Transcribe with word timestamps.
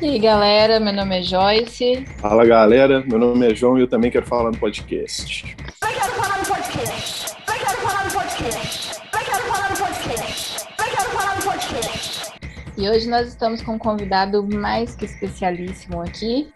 E 0.00 0.06
aí, 0.08 0.18
galera, 0.18 0.80
meu 0.80 0.92
nome 0.92 1.18
é 1.18 1.22
Joyce. 1.22 2.04
Fala, 2.18 2.44
galera, 2.46 3.04
meu 3.06 3.18
nome 3.18 3.50
é 3.50 3.54
João 3.54 3.78
e 3.78 3.82
eu 3.82 3.88
também 3.88 4.10
quero 4.10 4.24
falar 4.26 4.50
no 4.50 4.56
podcast. 4.58 5.54
Eu 5.82 5.88
quero 5.88 6.12
falar 6.12 6.38
no 6.38 6.46
podcast. 6.46 7.36
Eu 7.46 7.54
quero 7.54 7.78
falar 7.78 8.04
no 8.04 8.12
podcast. 8.12 9.00
Eu 9.12 9.18
quero 9.20 9.42
falar 9.42 9.70
no 9.70 9.76
podcast. 9.76 10.66
Eu 10.78 10.84
quero 10.96 11.10
falar 11.10 11.36
no 11.36 11.42
podcast. 11.42 12.32
E 12.78 12.88
hoje 12.88 13.08
nós 13.08 13.28
estamos 13.28 13.60
com 13.62 13.72
um 13.72 13.78
convidado 13.78 14.42
mais 14.42 14.94
que 14.94 15.04
especialíssimo 15.04 16.00
aqui, 16.00 16.48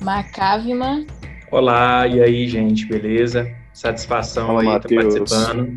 Macavima. 0.00 1.04
Olá, 1.50 2.06
e 2.06 2.22
aí, 2.22 2.46
gente, 2.48 2.86
beleza? 2.86 3.50
Satisfação 3.72 4.46
Fala, 4.46 4.60
aí, 4.62 4.66
estar 4.68 4.94
Matheus. 4.94 5.14
participando. 5.18 5.76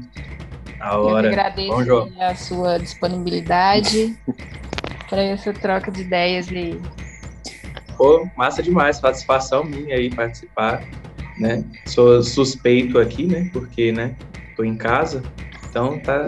A 0.80 0.94
Eu 0.94 1.00
hora. 1.06 1.28
agradeço 1.30 1.70
Bom, 1.70 1.84
João. 1.84 2.12
a 2.20 2.36
sua 2.36 2.78
disponibilidade 2.78 4.16
para 5.10 5.24
essa 5.24 5.52
troca 5.54 5.90
de 5.92 6.02
ideias 6.02 6.48
aí. 6.50 6.80
Pô, 7.98 8.28
massa 8.36 8.62
demais, 8.62 8.98
satisfação 8.98 9.64
minha 9.64 9.96
aí 9.96 10.14
participar, 10.14 10.84
né? 11.40 11.64
Sou 11.86 12.22
suspeito 12.22 13.00
aqui, 13.00 13.26
né? 13.26 13.50
Porque, 13.54 13.92
né? 13.92 14.16
Tô 14.56 14.64
em 14.64 14.76
casa, 14.76 15.24
então 15.70 16.00
tá, 16.00 16.28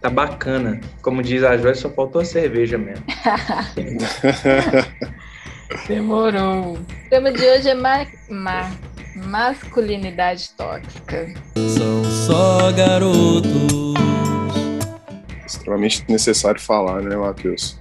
tá 0.00 0.10
bacana. 0.10 0.80
Como 1.02 1.22
diz 1.22 1.42
a 1.44 1.56
Joyce, 1.56 1.82
só 1.82 1.90
faltou 1.90 2.20
a 2.20 2.24
cerveja 2.24 2.76
mesmo. 2.78 3.04
Demorou. 5.88 6.74
O 6.74 6.86
tema 7.10 7.32
de 7.32 7.42
hoje 7.44 7.68
é 7.70 7.74
ma- 7.74 8.06
ma- 8.28 8.70
masculinidade 9.14 10.50
tóxica. 10.56 11.32
São 11.56 12.04
só 12.04 12.70
garotos. 12.72 13.94
Extremamente 15.44 16.04
necessário 16.08 16.60
falar, 16.60 17.02
né, 17.02 17.16
Matheus? 17.16 17.80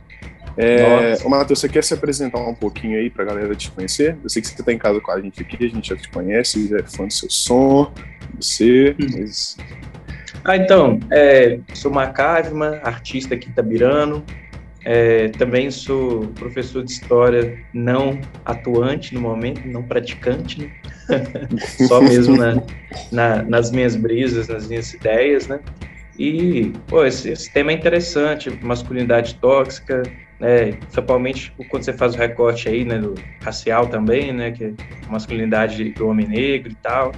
É, 0.57 1.17
ô, 1.23 1.29
Matheus, 1.29 1.59
você 1.59 1.67
quer 1.67 1.83
se 1.83 1.93
apresentar 1.93 2.39
um 2.39 2.55
pouquinho 2.55 2.97
aí 2.97 3.09
pra 3.09 3.25
galera 3.25 3.55
te 3.55 3.69
conhecer? 3.71 4.17
Eu 4.23 4.29
sei 4.29 4.41
que 4.41 4.47
você 4.47 4.63
tá 4.63 4.71
em 4.71 4.77
casa 4.77 5.01
com 5.01 5.11
a 5.11 5.19
gente 5.21 5.41
aqui, 5.41 5.65
a 5.65 5.69
gente 5.69 5.89
já 5.89 5.95
te 5.97 6.09
conhece, 6.09 6.67
já 6.69 6.77
é 6.77 6.83
fã 6.83 7.05
do 7.05 7.13
seu 7.13 7.29
som, 7.29 7.93
você, 8.39 8.95
mas 8.97 9.57
Ah, 10.43 10.55
então, 10.55 10.99
é, 11.11 11.59
sou 11.73 11.91
Macavima, 11.91 12.79
artista 12.83 13.35
aqui 13.35 13.49
itabirano. 13.49 14.23
É, 14.87 15.29
também 15.29 15.71
sou 15.71 16.27
professor 16.37 16.83
de 16.83 16.91
história 16.91 17.57
não 17.73 18.19
atuante 18.45 19.15
no 19.15 19.21
momento, 19.21 19.67
não 19.67 19.81
praticante, 19.81 20.61
né? 20.61 20.69
só 21.87 21.99
mesmo 22.01 22.37
na, 22.37 22.55
na- 23.11 23.41
nas 23.43 23.71
minhas 23.71 23.95
brisas, 23.95 24.47
nas 24.47 24.67
minhas 24.67 24.93
ideias, 24.93 25.47
né? 25.47 25.59
E, 26.17 26.71
pô, 26.87 27.03
esse, 27.03 27.29
esse 27.31 27.51
tema 27.51 27.71
é 27.71 27.73
interessante, 27.73 28.49
masculinidade 28.63 29.35
tóxica, 29.41 30.03
né? 30.39 30.73
Principalmente 30.73 31.53
quando 31.69 31.83
você 31.83 31.93
faz 31.93 32.15
o 32.15 32.17
recorte 32.17 32.69
aí, 32.69 32.83
né, 32.83 32.97
do 32.97 33.15
racial 33.41 33.87
também, 33.87 34.33
né? 34.33 34.51
Que 34.51 34.65
é 34.65 34.73
a 35.07 35.11
masculinidade 35.11 35.91
do 35.91 36.07
homem 36.07 36.27
negro 36.27 36.71
e 36.71 36.75
tal 36.75 37.11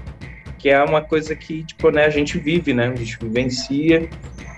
que 0.57 0.69
é 0.69 0.83
uma 0.83 1.01
coisa 1.01 1.35
que, 1.35 1.63
tipo, 1.63 1.89
né, 1.91 2.05
a 2.05 2.09
gente 2.09 2.38
vive, 2.38 2.73
né, 2.73 2.88
a 2.88 2.95
gente 2.95 3.17
vivencia, 3.19 4.09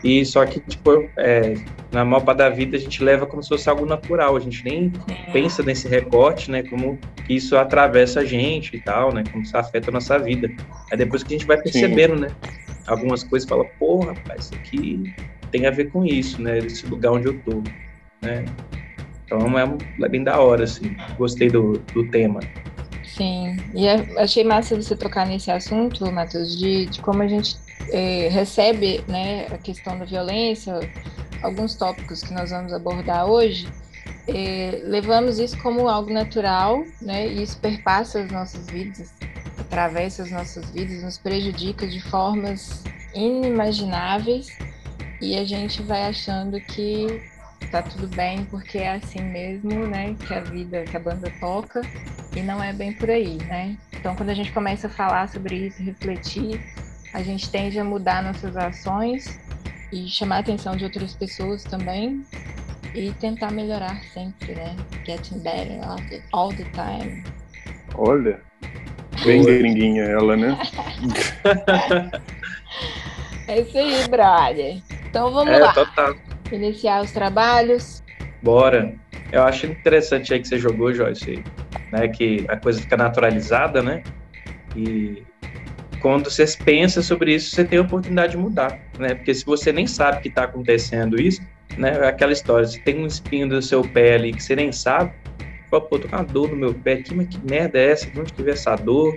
e 0.03 0.25
só 0.25 0.45
que, 0.45 0.59
tipo, 0.61 1.09
é, 1.17 1.55
na 1.91 2.05
maior 2.05 2.21
parte 2.21 2.37
da 2.37 2.49
vida 2.49 2.77
a 2.77 2.79
gente 2.79 3.03
leva 3.03 3.25
como 3.25 3.43
se 3.43 3.49
fosse 3.49 3.69
algo 3.69 3.85
natural, 3.85 4.35
a 4.35 4.39
gente 4.39 4.63
nem 4.63 4.91
pensa 5.33 5.61
nesse 5.61 5.87
recorte, 5.87 6.49
né, 6.49 6.63
como 6.63 6.97
isso 7.27 7.57
atravessa 7.57 8.21
a 8.21 8.25
gente 8.25 8.75
e 8.75 8.79
tal, 8.79 9.13
né, 9.13 9.23
como 9.29 9.43
isso 9.43 9.57
afeta 9.57 9.89
a 9.89 9.93
nossa 9.93 10.17
vida. 10.17 10.49
É 10.91 10.95
depois 10.97 11.21
que 11.21 11.33
a 11.33 11.37
gente 11.37 11.47
vai 11.47 11.61
percebendo, 11.61 12.15
né, 12.15 12.29
algumas 12.87 13.23
coisas 13.23 13.47
fala, 13.47 13.65
porra, 13.77 14.13
rapaz, 14.13 14.45
isso 14.45 14.55
aqui 14.55 15.13
tem 15.51 15.65
a 15.65 15.71
ver 15.71 15.91
com 15.91 16.05
isso, 16.05 16.41
né, 16.41 16.59
esse 16.59 16.85
lugar 16.87 17.11
onde 17.11 17.27
eu 17.27 17.37
tô, 17.39 17.61
né. 18.21 18.45
Então 19.25 19.59
é, 19.59 19.63
é 20.03 20.09
bem 20.09 20.23
da 20.23 20.39
hora, 20.39 20.63
assim, 20.63 20.95
gostei 21.17 21.49
do, 21.49 21.73
do 21.93 22.07
tema. 22.07 22.39
Sim, 23.05 23.57
e 23.75 23.85
é- 23.85 24.07
achei 24.21 24.43
massa 24.43 24.75
você 24.75 24.95
tocar 24.95 25.27
nesse 25.27 25.51
assunto, 25.51 26.11
Matheus, 26.11 26.57
de, 26.57 26.85
de 26.87 27.01
como 27.01 27.21
a 27.21 27.27
gente 27.27 27.57
eh, 27.91 28.29
recebe 28.31 29.03
né, 29.07 29.45
a 29.47 29.57
questão 29.57 29.97
da 29.99 30.05
violência, 30.05 30.79
alguns 31.41 31.75
tópicos 31.75 32.23
que 32.23 32.33
nós 32.33 32.49
vamos 32.49 32.71
abordar 32.71 33.25
hoje, 33.25 33.67
eh, 34.27 34.81
levamos 34.83 35.37
isso 35.37 35.57
como 35.61 35.87
algo 35.87 36.11
natural, 36.11 36.83
né, 37.01 37.27
e 37.27 37.43
isso 37.43 37.59
perpassa 37.59 38.21
as 38.21 38.31
nossas 38.31 38.67
vidas, 38.67 39.13
atravessa 39.59 40.23
as 40.23 40.31
nossas 40.31 40.69
vidas, 40.71 41.03
nos 41.03 41.17
prejudica 41.17 41.87
de 41.87 41.99
formas 41.99 42.83
inimagináveis, 43.13 44.47
e 45.21 45.37
a 45.37 45.43
gente 45.43 45.81
vai 45.81 46.03
achando 46.05 46.61
que 46.61 47.21
tá 47.67 47.81
tudo 47.81 48.07
bem 48.15 48.45
porque 48.45 48.77
é 48.79 48.91
assim 48.93 49.21
mesmo, 49.21 49.85
né, 49.87 50.15
que 50.25 50.33
a 50.33 50.39
vida, 50.41 50.83
que 50.83 50.95
a 50.97 50.99
banda 50.99 51.31
toca, 51.39 51.81
e 52.35 52.41
não 52.41 52.63
é 52.63 52.71
bem 52.73 52.93
por 52.93 53.09
aí, 53.09 53.37
né? 53.47 53.75
Então, 53.93 54.15
quando 54.15 54.29
a 54.29 54.33
gente 54.33 54.51
começa 54.51 54.87
a 54.87 54.89
falar 54.89 55.27
sobre 55.29 55.55
isso, 55.67 55.81
refletir, 55.83 56.61
a 57.13 57.21
gente 57.23 57.49
tende 57.49 57.79
a 57.79 57.83
mudar 57.83 58.21
nossas 58.23 58.55
ações 58.55 59.39
e 59.91 60.07
chamar 60.07 60.37
a 60.37 60.39
atenção 60.39 60.75
de 60.75 60.83
outras 60.83 61.13
pessoas 61.13 61.63
também 61.63 62.23
e 62.93 63.11
tentar 63.13 63.51
melhorar 63.51 64.01
sempre, 64.13 64.53
né? 64.53 64.75
Getting 65.05 65.39
better 65.39 65.83
all 65.83 65.95
the, 66.09 66.21
all 66.31 66.49
the 66.53 66.65
time. 66.73 67.23
olha, 67.95 68.39
bem 69.25 69.43
gringuinha 69.43 70.03
ela, 70.03 70.37
né? 70.37 70.57
É 73.47 73.61
isso 73.61 73.75
aí, 73.77 74.07
brother. 74.07 74.79
Então, 75.09 75.31
vamos 75.33 75.51
É, 75.53 75.57
lá. 75.59 75.73
total. 75.73 76.15
Iniciar 76.51 77.03
os 77.03 77.11
trabalhos. 77.11 78.03
Bora. 78.41 78.93
Eu 79.31 79.43
acho 79.43 79.67
interessante 79.67 80.33
aí 80.33 80.39
que 80.39 80.47
você 80.47 80.57
jogou, 80.57 80.93
Joyce, 80.93 81.43
né? 81.91 82.07
Que 82.07 82.45
a 82.47 82.57
coisa 82.57 82.81
fica 82.81 82.97
naturalizada, 82.97 83.83
né? 83.83 84.01
E 84.75 85.23
quando 85.99 86.29
você 86.29 86.45
pensa 86.63 87.01
sobre 87.01 87.35
isso, 87.35 87.51
você 87.51 87.63
tem 87.63 87.79
a 87.79 87.81
oportunidade 87.81 88.31
de 88.31 88.37
mudar, 88.37 88.79
né? 88.97 89.13
Porque 89.13 89.33
se 89.33 89.45
você 89.45 89.71
nem 89.71 89.85
sabe 89.85 90.21
que 90.21 90.29
está 90.29 90.45
acontecendo 90.45 91.21
isso, 91.21 91.41
né? 91.77 91.91
É 91.91 92.07
aquela 92.07 92.31
história, 92.31 92.65
se 92.65 92.79
tem 92.79 92.97
um 93.03 93.05
espinho 93.05 93.47
do 93.47 93.61
seu 93.61 93.83
pé 93.83 94.15
ali 94.15 94.33
que 94.33 94.41
você 94.41 94.55
nem 94.55 94.71
sabe, 94.71 95.13
fala, 95.69 95.83
pô, 95.83 95.99
tô 95.99 96.07
com 96.07 96.15
uma 96.15 96.23
dor 96.23 96.49
no 96.49 96.55
meu 96.55 96.73
pé 96.73 96.93
aqui, 96.93 97.13
mas 97.13 97.27
que 97.27 97.39
merda 97.47 97.77
é 97.77 97.91
essa? 97.91 98.09
De 98.09 98.19
onde 98.19 98.33
que 98.33 98.41
veio 98.41 98.53
essa 98.53 98.75
dor? 98.75 99.15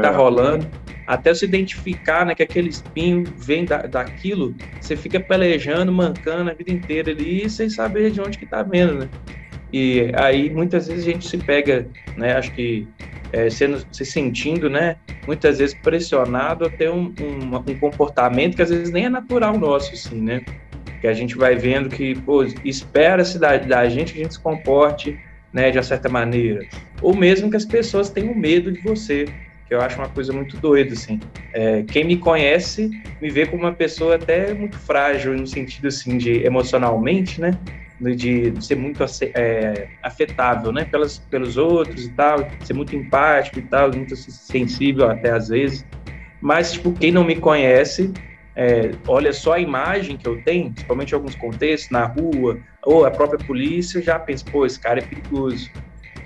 Tá 0.00 0.10
É, 0.10 0.10
rolando, 0.10 0.70
até 1.06 1.32
você 1.34 1.44
identificar 1.46 2.26
né, 2.26 2.34
que 2.34 2.42
aquele 2.42 2.68
espinho 2.68 3.24
vem 3.36 3.66
da, 3.66 3.82
daquilo, 3.82 4.56
você 4.80 4.96
fica 4.96 5.20
pelejando, 5.20 5.92
mancando 5.92 6.50
a 6.50 6.54
vida 6.54 6.70
inteira 6.70 7.10
ali, 7.12 7.48
sem 7.50 7.68
saber 7.68 8.10
de 8.10 8.20
onde 8.20 8.38
que 8.38 8.46
tá 8.46 8.62
vendo, 8.62 8.94
né? 8.98 9.10
E 9.72 10.12
aí, 10.16 10.50
muitas 10.50 10.86
vezes, 10.88 11.06
a 11.06 11.10
gente 11.10 11.28
se 11.28 11.38
pega, 11.38 11.90
né, 12.16 12.34
acho 12.36 12.52
que 12.52 12.88
é, 13.32 13.50
sendo, 13.50 13.84
se 13.92 14.04
sentindo, 14.04 14.70
né, 14.70 14.96
muitas 15.26 15.58
vezes 15.58 15.74
pressionado 15.74 16.64
a 16.64 16.70
ter 16.70 16.90
um, 16.90 17.14
um, 17.18 17.56
um 17.56 17.78
comportamento 17.78 18.56
que 18.56 18.62
às 18.62 18.70
vezes 18.70 18.92
nem 18.92 19.06
é 19.06 19.08
natural 19.08 19.58
nosso, 19.58 19.94
assim, 19.94 20.20
né? 20.22 20.42
Que 21.00 21.06
a 21.08 21.12
gente 21.14 21.36
vai 21.36 21.56
vendo 21.56 21.90
que, 21.90 22.14
pô, 22.22 22.42
espera-se 22.64 23.38
da, 23.38 23.56
da 23.58 23.88
gente 23.88 24.12
que 24.14 24.20
a 24.20 24.22
gente 24.22 24.34
se 24.34 24.42
comporte, 24.42 25.20
né, 25.52 25.70
de 25.70 25.78
uma 25.78 25.82
certa 25.84 26.08
maneira. 26.08 26.66
Ou 27.00 27.14
mesmo 27.14 27.50
que 27.50 27.56
as 27.56 27.66
pessoas 27.66 28.10
tenham 28.10 28.34
medo 28.34 28.72
de 28.72 28.80
você, 28.80 29.34
que 29.66 29.74
eu 29.74 29.80
acho 29.80 29.98
uma 29.98 30.08
coisa 30.08 30.32
muito 30.32 30.56
doida, 30.56 30.92
assim. 30.92 31.20
É, 31.52 31.82
quem 31.82 32.04
me 32.04 32.16
conhece 32.16 32.90
me 33.20 33.30
vê 33.30 33.46
como 33.46 33.64
uma 33.64 33.72
pessoa 33.72 34.14
até 34.14 34.54
muito 34.54 34.78
frágil, 34.78 35.34
no 35.34 35.46
sentido, 35.46 35.88
assim, 35.88 36.16
de 36.16 36.44
emocionalmente, 36.44 37.40
né? 37.40 37.58
De 37.98 38.52
ser 38.62 38.76
muito 38.76 39.02
é, 39.34 39.88
afetável, 40.02 40.70
né? 40.70 40.84
Pelas, 40.84 41.18
pelos 41.18 41.56
outros 41.56 42.04
e 42.04 42.10
tal, 42.12 42.48
ser 42.62 42.74
muito 42.74 42.94
empático 42.94 43.58
e 43.58 43.62
tal, 43.62 43.92
muito 43.92 44.14
sensível 44.16 45.10
até 45.10 45.30
às 45.30 45.48
vezes. 45.48 45.84
Mas, 46.40 46.72
tipo, 46.72 46.92
quem 46.92 47.10
não 47.10 47.24
me 47.24 47.34
conhece, 47.34 48.12
é, 48.54 48.90
olha 49.08 49.32
só 49.32 49.54
a 49.54 49.58
imagem 49.58 50.16
que 50.16 50.28
eu 50.28 50.40
tenho, 50.42 50.70
principalmente 50.70 51.10
em 51.10 51.14
alguns 51.14 51.34
contextos, 51.34 51.90
na 51.90 52.04
rua, 52.04 52.60
ou 52.84 53.04
a 53.04 53.10
própria 53.10 53.44
polícia, 53.44 54.00
já 54.00 54.18
pensa, 54.18 54.44
pô, 54.44 54.64
esse 54.64 54.78
cara 54.78 55.00
é 55.00 55.02
perigoso 55.02 55.70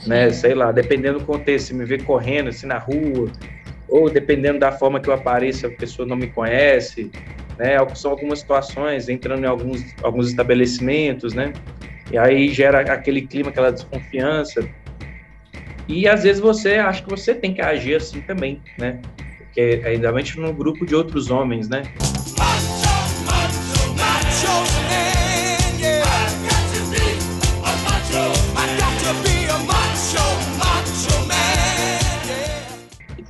né? 0.06 0.30
Sei 0.30 0.54
lá, 0.54 0.72
dependendo 0.72 1.18
do 1.18 1.24
contexto, 1.24 1.68
se 1.68 1.74
me 1.74 1.84
vê 1.84 1.98
correndo 1.98 2.48
assim 2.48 2.66
na 2.66 2.78
rua, 2.78 3.30
ou 3.88 4.08
dependendo 4.08 4.58
da 4.58 4.72
forma 4.72 5.00
que 5.00 5.08
eu 5.08 5.14
apareço, 5.14 5.66
a 5.66 5.70
pessoa 5.70 6.06
não 6.06 6.16
me 6.16 6.28
conhece, 6.28 7.10
né? 7.58 7.76
São 7.94 8.10
algumas 8.10 8.40
situações, 8.40 9.08
entrando 9.08 9.44
em 9.44 9.48
alguns, 9.48 9.84
alguns 10.02 10.28
estabelecimentos, 10.28 11.34
né? 11.34 11.52
E 12.10 12.18
aí 12.18 12.48
gera 12.48 12.80
aquele 12.92 13.22
clima, 13.22 13.50
aquela 13.50 13.70
desconfiança. 13.70 14.68
E 15.86 16.08
às 16.08 16.22
vezes 16.22 16.40
você 16.40 16.74
acha 16.74 17.02
que 17.02 17.10
você 17.10 17.34
tem 17.34 17.52
que 17.52 17.60
agir 17.60 17.96
assim 17.96 18.20
também, 18.20 18.60
né? 18.78 19.00
Porque 19.38 19.82
ainda 19.84 20.12
mais 20.12 20.34
num 20.36 20.52
grupo 20.52 20.86
de 20.86 20.94
outros 20.94 21.30
homens, 21.30 21.68
né? 21.68 21.82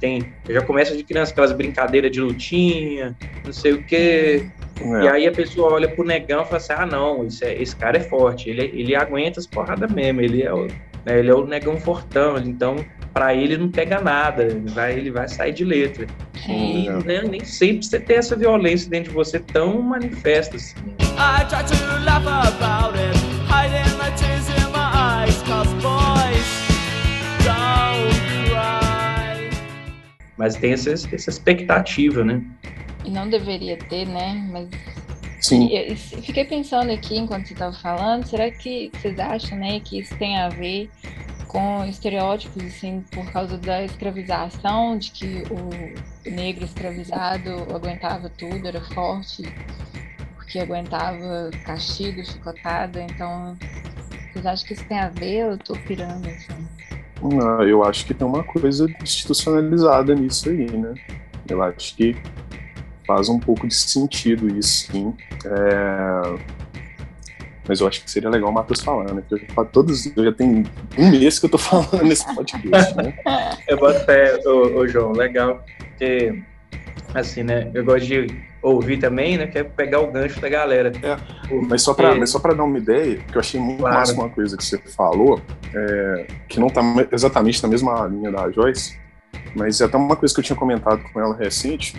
Tem, 0.01 0.33
eu 0.49 0.55
já 0.55 0.63
começo 0.63 0.97
de 0.97 1.05
criança 1.05 1.33
aquelas 1.33 1.53
brincadeiras 1.53 2.11
de 2.11 2.21
lutinha, 2.21 3.15
não 3.45 3.53
sei 3.53 3.73
o 3.73 3.83
quê. 3.85 4.47
É. 4.81 5.05
E 5.05 5.09
aí 5.09 5.27
a 5.27 5.33
pessoa 5.33 5.73
olha 5.75 5.89
pro 5.89 6.05
negão 6.05 6.43
e 6.43 6.45
fala 6.47 6.57
assim: 6.57 6.73
ah, 6.73 6.87
não, 6.87 7.27
esse, 7.27 7.45
é- 7.45 7.61
esse 7.63 7.77
cara 7.77 7.99
é 7.99 8.01
forte, 8.01 8.49
ele, 8.49 8.63
ele 8.75 8.95
aguenta 8.97 9.39
as 9.39 9.47
porradas 9.47 9.91
mesmo, 9.93 10.21
ele 10.23 10.43
é 10.43 10.53
o, 10.53 10.67
né? 11.05 11.19
Ele 11.19 11.31
é 11.31 11.35
o 11.35 11.47
negão 11.47 11.77
fortão, 11.79 12.39
então 12.39 12.77
para 13.13 13.35
ele 13.35 13.57
não 13.59 13.69
pega 13.69 14.01
nada, 14.01 14.45
ele 14.45 14.71
vai, 14.71 14.93
ele 14.97 15.11
vai 15.11 15.29
sair 15.29 15.53
de 15.53 15.65
letra. 15.65 16.07
E 16.49 16.89
É. 16.89 16.93
né, 17.05 17.23
nem 17.29 17.45
sempre 17.45 17.85
você 17.85 17.99
tem 18.01 18.17
essa 18.17 18.37
violência 18.37 18.89
dentro 18.89 19.11
de 19.11 19.15
você 19.17 19.39
tão 19.41 19.83
manifesta 19.83 20.57
assim. 20.57 20.77
I 21.01 21.45
try 21.49 21.63
to 21.65 22.05
laugh 22.05 22.25
about 22.27 22.97
it, 22.99 23.19
hiding 23.51 23.97
my 23.99 24.11
tears 24.17 24.49
Mas 30.41 30.57
tem 30.57 30.73
essa, 30.73 30.91
essa 30.91 31.29
expectativa, 31.29 32.25
né? 32.25 32.41
E 33.05 33.11
não 33.11 33.29
deveria 33.29 33.77
ter, 33.77 34.07
né? 34.07 34.33
Mas 34.51 34.69
Sim. 35.39 35.67
e- 35.67 35.93
e 35.93 35.97
fiquei 35.97 36.47
pensando 36.47 36.91
aqui 36.91 37.15
enquanto 37.19 37.47
você 37.47 37.53
estava 37.53 37.75
falando, 37.77 38.27
será 38.27 38.51
que 38.51 38.91
vocês 38.97 39.19
acham, 39.19 39.59
né, 39.59 39.81
que 39.81 40.01
isso 40.01 40.17
tem 40.19 40.39
a 40.39 40.49
ver 40.49 40.91
com 41.47 41.85
estereótipos, 41.85 42.65
assim, 42.65 43.03
por 43.13 43.31
causa 43.31 43.59
da 43.59 43.85
escravização, 43.85 44.97
de 44.97 45.11
que 45.13 45.45
o 45.51 45.93
negro 46.25 46.65
escravizado 46.65 47.51
aguentava 47.75 48.31
tudo, 48.31 48.67
era 48.67 48.81
forte, 48.83 49.43
porque 50.37 50.59
aguentava 50.59 51.53
castigo, 51.63 52.25
chicotada, 52.25 53.03
então 53.03 53.59
vocês 54.33 54.47
acham 54.47 54.67
que 54.67 54.73
isso 54.73 54.87
tem 54.87 54.99
a 54.99 55.11
ver? 55.11 55.51
Eu 55.53 55.59
tô 55.59 55.77
pirando, 55.81 56.29
assim. 56.29 56.67
Não, 57.23 57.63
eu 57.63 57.85
acho 57.85 58.07
que 58.07 58.15
tem 58.15 58.27
uma 58.27 58.43
coisa 58.43 58.87
institucionalizada 59.03 60.15
nisso 60.15 60.49
aí, 60.49 60.71
né? 60.71 60.95
Eu 61.49 61.63
acho 61.63 61.95
que 61.97 62.17
faz 63.07 63.29
um 63.29 63.39
pouco 63.39 63.67
de 63.67 63.75
sentido 63.75 64.49
isso, 64.57 64.91
sim. 64.91 65.15
É, 65.45 66.39
Mas 67.69 67.81
eu 67.81 67.89
acho 67.89 68.03
que 68.03 68.11
seria 68.11 68.31
legal 68.31 68.51
o 68.51 68.53
Matheus 68.53 68.81
falar, 68.81 69.13
né? 69.13 69.23
Porque 69.29 69.47
todos, 69.73 70.17
eu 70.17 70.25
já 70.25 70.33
tenho 70.33 70.65
um 70.97 71.11
mês 71.11 71.39
que 71.39 71.47
eu 71.47 71.51
tô 71.51 71.59
falando 71.59 72.05
nesse 72.05 72.25
podcast, 72.35 72.97
né? 72.97 73.15
Eu 73.69 73.77
boto 73.77 74.01
fé, 74.05 74.41
ô, 74.47 74.79
ô, 74.79 74.89
João, 74.89 75.13
legal, 75.13 75.65
porque, 75.79 76.43
assim, 77.15 77.43
né, 77.43 77.71
eu 77.75 77.85
gosto 77.85 78.07
de 78.07 78.50
ouvir 78.63 78.99
também, 78.99 79.39
né, 79.39 79.47
que 79.47 79.59
é 79.59 79.65
pegar 79.65 80.01
o 80.01 80.11
gancho 80.11 80.41
da 80.41 80.49
galera. 80.49 80.93
Mas 81.69 81.83
só 81.83 81.95
para 81.95 82.15
mas 82.15 82.31
só 82.31 82.39
pra 82.39 82.53
dar 82.55 82.65
uma 82.65 82.79
ideia, 82.79 83.17
que 83.19 83.37
eu 83.37 83.41
achei 83.41 83.61
muito 83.61 83.81
Claro. 83.81 83.97
massa 83.97 84.13
uma 84.15 84.29
coisa 84.29 84.57
que 84.57 84.65
você 84.65 84.79
falou, 84.79 85.41
é, 85.75 86.27
que 86.49 86.61
não 86.61 86.69
tá 86.69 86.83
exatamente 87.11 87.63
na 87.63 87.69
mesma 87.69 88.07
linha 88.07 88.31
da 88.31 88.51
Joyce, 88.51 88.99
mas 89.55 89.81
é 89.81 89.85
até 89.85 89.97
uma 89.97 90.17
coisa 90.17 90.35
que 90.35 90.41
eu 90.41 90.45
tinha 90.45 90.57
comentado 90.57 91.03
com 91.13 91.21
ela 91.21 91.37
recente, 91.37 91.95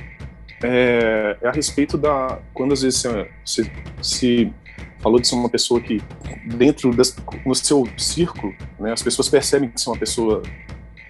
é, 0.64 1.38
é 1.42 1.48
a 1.48 1.52
respeito 1.52 1.98
da. 1.98 2.38
Quando 2.54 2.74
às 2.74 2.82
vezes 2.84 3.02
você, 3.02 3.30
você 3.44 3.72
se 4.02 4.54
falou 5.00 5.20
de 5.20 5.28
ser 5.28 5.34
uma 5.36 5.50
pessoa 5.50 5.82
que, 5.82 6.00
dentro 6.46 6.96
das, 6.96 7.16
no 7.44 7.56
seu 7.56 7.88
círculo, 7.98 8.54
né, 8.80 8.94
as 8.94 9.02
pessoas 9.02 9.28
percebem 9.28 9.70
que 9.70 9.82
você 9.82 9.90
é 9.90 9.92
uma 9.94 10.00
pessoa. 10.00 10.44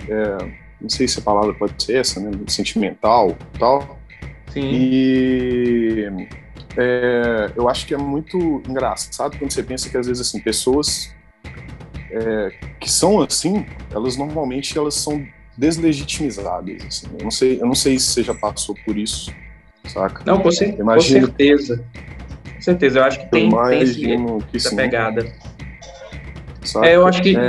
é, 0.07 0.61
não 0.79 0.89
sei 0.89 1.07
se 1.07 1.19
a 1.19 1.21
palavra 1.21 1.53
pode 1.53 1.83
ser 1.83 1.97
essa, 1.97 2.19
né? 2.19 2.31
Sentimental 2.47 3.37
tal. 3.59 3.99
Sim, 4.53 4.69
E 4.73 6.27
é, 6.77 7.51
eu 7.55 7.69
acho 7.69 7.85
que 7.85 7.93
é 7.93 7.97
muito 7.97 8.61
engraçado 8.67 9.37
quando 9.37 9.51
você 9.51 9.63
pensa 9.63 9.89
que 9.89 9.97
às 9.97 10.07
vezes 10.07 10.27
assim 10.27 10.39
pessoas 10.39 11.13
é, 12.11 12.51
que 12.79 12.91
são 12.91 13.21
assim, 13.21 13.65
elas 13.93 14.17
normalmente 14.17 14.77
elas 14.77 14.95
são 14.95 15.25
deslegitimizadas. 15.57 16.83
Assim. 16.85 17.07
Eu 17.17 17.23
não 17.23 17.31
sei, 17.31 17.61
eu 17.61 17.65
não 17.65 17.75
sei 17.75 17.97
se 17.99 18.07
você 18.07 18.23
já 18.23 18.33
passou 18.33 18.75
por 18.85 18.97
isso, 18.97 19.31
saca? 19.85 20.23
não, 20.25 20.41
com, 20.41 20.51
cer- 20.51 20.75
com 20.75 20.81
Imagino- 20.81 21.27
certeza. 21.27 21.83
Com 22.55 22.61
certeza, 22.61 22.99
eu 22.99 23.03
acho 23.05 23.19
que 23.19 23.25
Eu 23.25 23.29
tem, 23.29 23.49
tem 23.49 23.81
esse- 23.81 23.95
que 24.51 24.57
essa 24.57 24.69
sim, 24.69 24.75
pegada. 24.75 25.33
saca? 26.63 26.85
É, 26.87 26.95
eu 26.95 27.07
acho 27.07 27.21
que 27.21 27.35
É, 27.35 27.39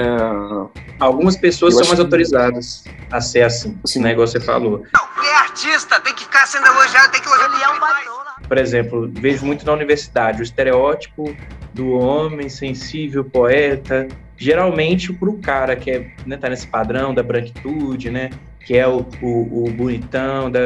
algumas 0.98 1.36
pessoas 1.36 1.74
Eu 1.74 1.78
são 1.80 1.88
mais 1.88 1.98
que- 1.98 2.04
autorizadas 2.04 2.84
a 3.10 3.20
ser 3.20 3.42
assim, 3.42 3.76
Assim, 3.84 4.00
né, 4.00 4.12
igual 4.12 4.26
você 4.26 4.40
falou. 4.40 4.78
Ele 4.78 4.88
é 5.32 5.38
artista, 5.38 6.00
tem 6.00 6.14
que 6.14 6.24
ficar 6.24 6.46
sendo 6.46 6.66
elogiado, 6.66 7.10
tem 7.12 7.20
que 7.20 7.28
elogiar 7.28 7.50
Ele 7.54 7.64
é 7.64 7.68
um. 7.70 8.46
Por 8.46 8.58
exemplo, 8.58 9.10
vejo 9.12 9.44
muito 9.46 9.64
na 9.64 9.72
universidade 9.72 10.40
o 10.40 10.42
estereótipo 10.42 11.34
do 11.72 11.92
homem 11.92 12.48
sensível, 12.48 13.24
poeta, 13.24 14.06
geralmente 14.36 15.12
para 15.12 15.30
o 15.30 15.38
cara 15.38 15.74
que 15.76 15.90
é, 15.90 16.10
né, 16.26 16.36
tá 16.36 16.48
nesse 16.50 16.66
padrão 16.66 17.14
da 17.14 17.22
branquitude, 17.22 18.10
né, 18.10 18.30
que 18.66 18.76
é 18.76 18.86
o, 18.86 19.06
o, 19.22 19.64
o 19.66 19.70
bonitão, 19.70 20.50
da, 20.50 20.60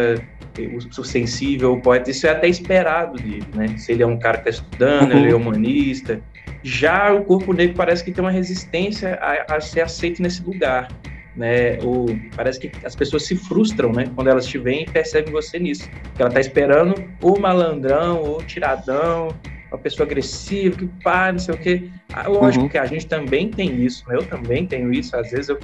o, 0.58 1.00
o 1.00 1.04
sensível, 1.04 1.74
o 1.74 1.80
poeta, 1.80 2.10
isso 2.10 2.26
é 2.26 2.30
até 2.30 2.48
esperado 2.48 3.16
dele, 3.18 3.46
né? 3.54 3.76
Se 3.76 3.92
ele 3.92 4.02
é 4.02 4.06
um 4.06 4.18
cara 4.18 4.38
que 4.38 4.48
está 4.48 4.62
estudando, 4.62 5.12
Uhum. 5.12 5.18
ele 5.18 5.30
é 5.30 5.34
humanista. 5.34 6.20
Já 6.62 7.12
o 7.12 7.24
corpo 7.24 7.52
negro 7.52 7.76
parece 7.76 8.02
que 8.02 8.10
tem 8.10 8.24
uma 8.24 8.30
resistência 8.30 9.18
a, 9.20 9.56
a 9.56 9.60
ser 9.60 9.82
aceito 9.82 10.20
nesse 10.20 10.42
lugar. 10.42 10.88
Né, 11.36 11.78
ou 11.82 12.18
parece 12.34 12.58
que 12.58 12.72
as 12.82 12.96
pessoas 12.96 13.26
se 13.26 13.36
frustram, 13.36 13.92
né, 13.92 14.10
quando 14.14 14.28
elas 14.28 14.46
te 14.46 14.56
veem 14.58 14.84
e 14.84 14.90
percebem 14.90 15.30
você 15.30 15.58
nisso, 15.58 15.90
que 16.16 16.22
ela 16.22 16.30
tá 16.30 16.40
esperando 16.40 17.10
o 17.20 17.38
malandrão, 17.38 18.22
ou 18.22 18.38
o 18.38 18.42
tiradão, 18.42 19.36
uma 19.70 19.78
pessoa 19.78 20.06
agressiva, 20.06 20.76
que 20.76 20.86
pá, 21.02 21.30
não 21.32 21.38
sei 21.38 21.54
o 21.54 21.58
quê. 21.58 21.90
Ah, 22.12 22.26
lógico 22.28 22.64
Uhum. 22.64 22.68
que 22.70 22.78
a 22.78 22.86
gente 22.86 23.06
também 23.06 23.52
tem 23.52 23.84
isso, 23.84 24.02
né? 24.08 24.16
Eu 24.16 24.24
também 24.24 24.66
tenho 24.66 24.90
isso, 24.92 25.14
às 25.16 25.30
vezes 25.30 25.50
eu, 25.50 25.58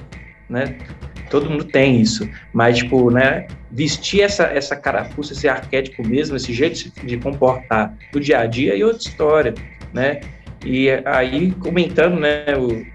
né? 0.47 0.75
Todo 1.29 1.49
mundo 1.49 1.63
tem 1.63 1.99
isso, 1.99 2.29
mas 2.53 2.77
tipo, 2.77 3.09
né? 3.09 3.49
Vestir 3.71 4.21
essa 4.21 4.43
essa 4.43 4.75
carapuça, 4.75 5.33
esse 5.33 5.47
arquétipo 5.47 6.03
mesmo, 6.03 6.35
esse 6.35 6.53
jeito 6.53 6.91
de 7.01 7.17
comportar 7.17 7.97
no 8.13 8.19
dia 8.19 8.39
a 8.41 8.45
dia 8.45 8.79
é 8.79 8.85
outra 8.85 8.99
história, 9.01 9.57
né? 9.91 10.19
E 10.63 10.89
aí 11.05 11.51
comentando, 11.53 12.19
né? 12.19 12.45
O, 12.57 12.85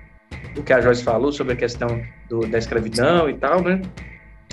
o 0.57 0.63
que 0.63 0.73
a 0.73 0.81
Joyce 0.81 1.03
falou 1.03 1.33
sobre 1.33 1.55
a 1.55 1.57
questão 1.57 2.07
do, 2.29 2.41
da 2.47 2.59
escravidão 2.59 3.29
e 3.29 3.35
tal, 3.35 3.63
né? 3.63 3.81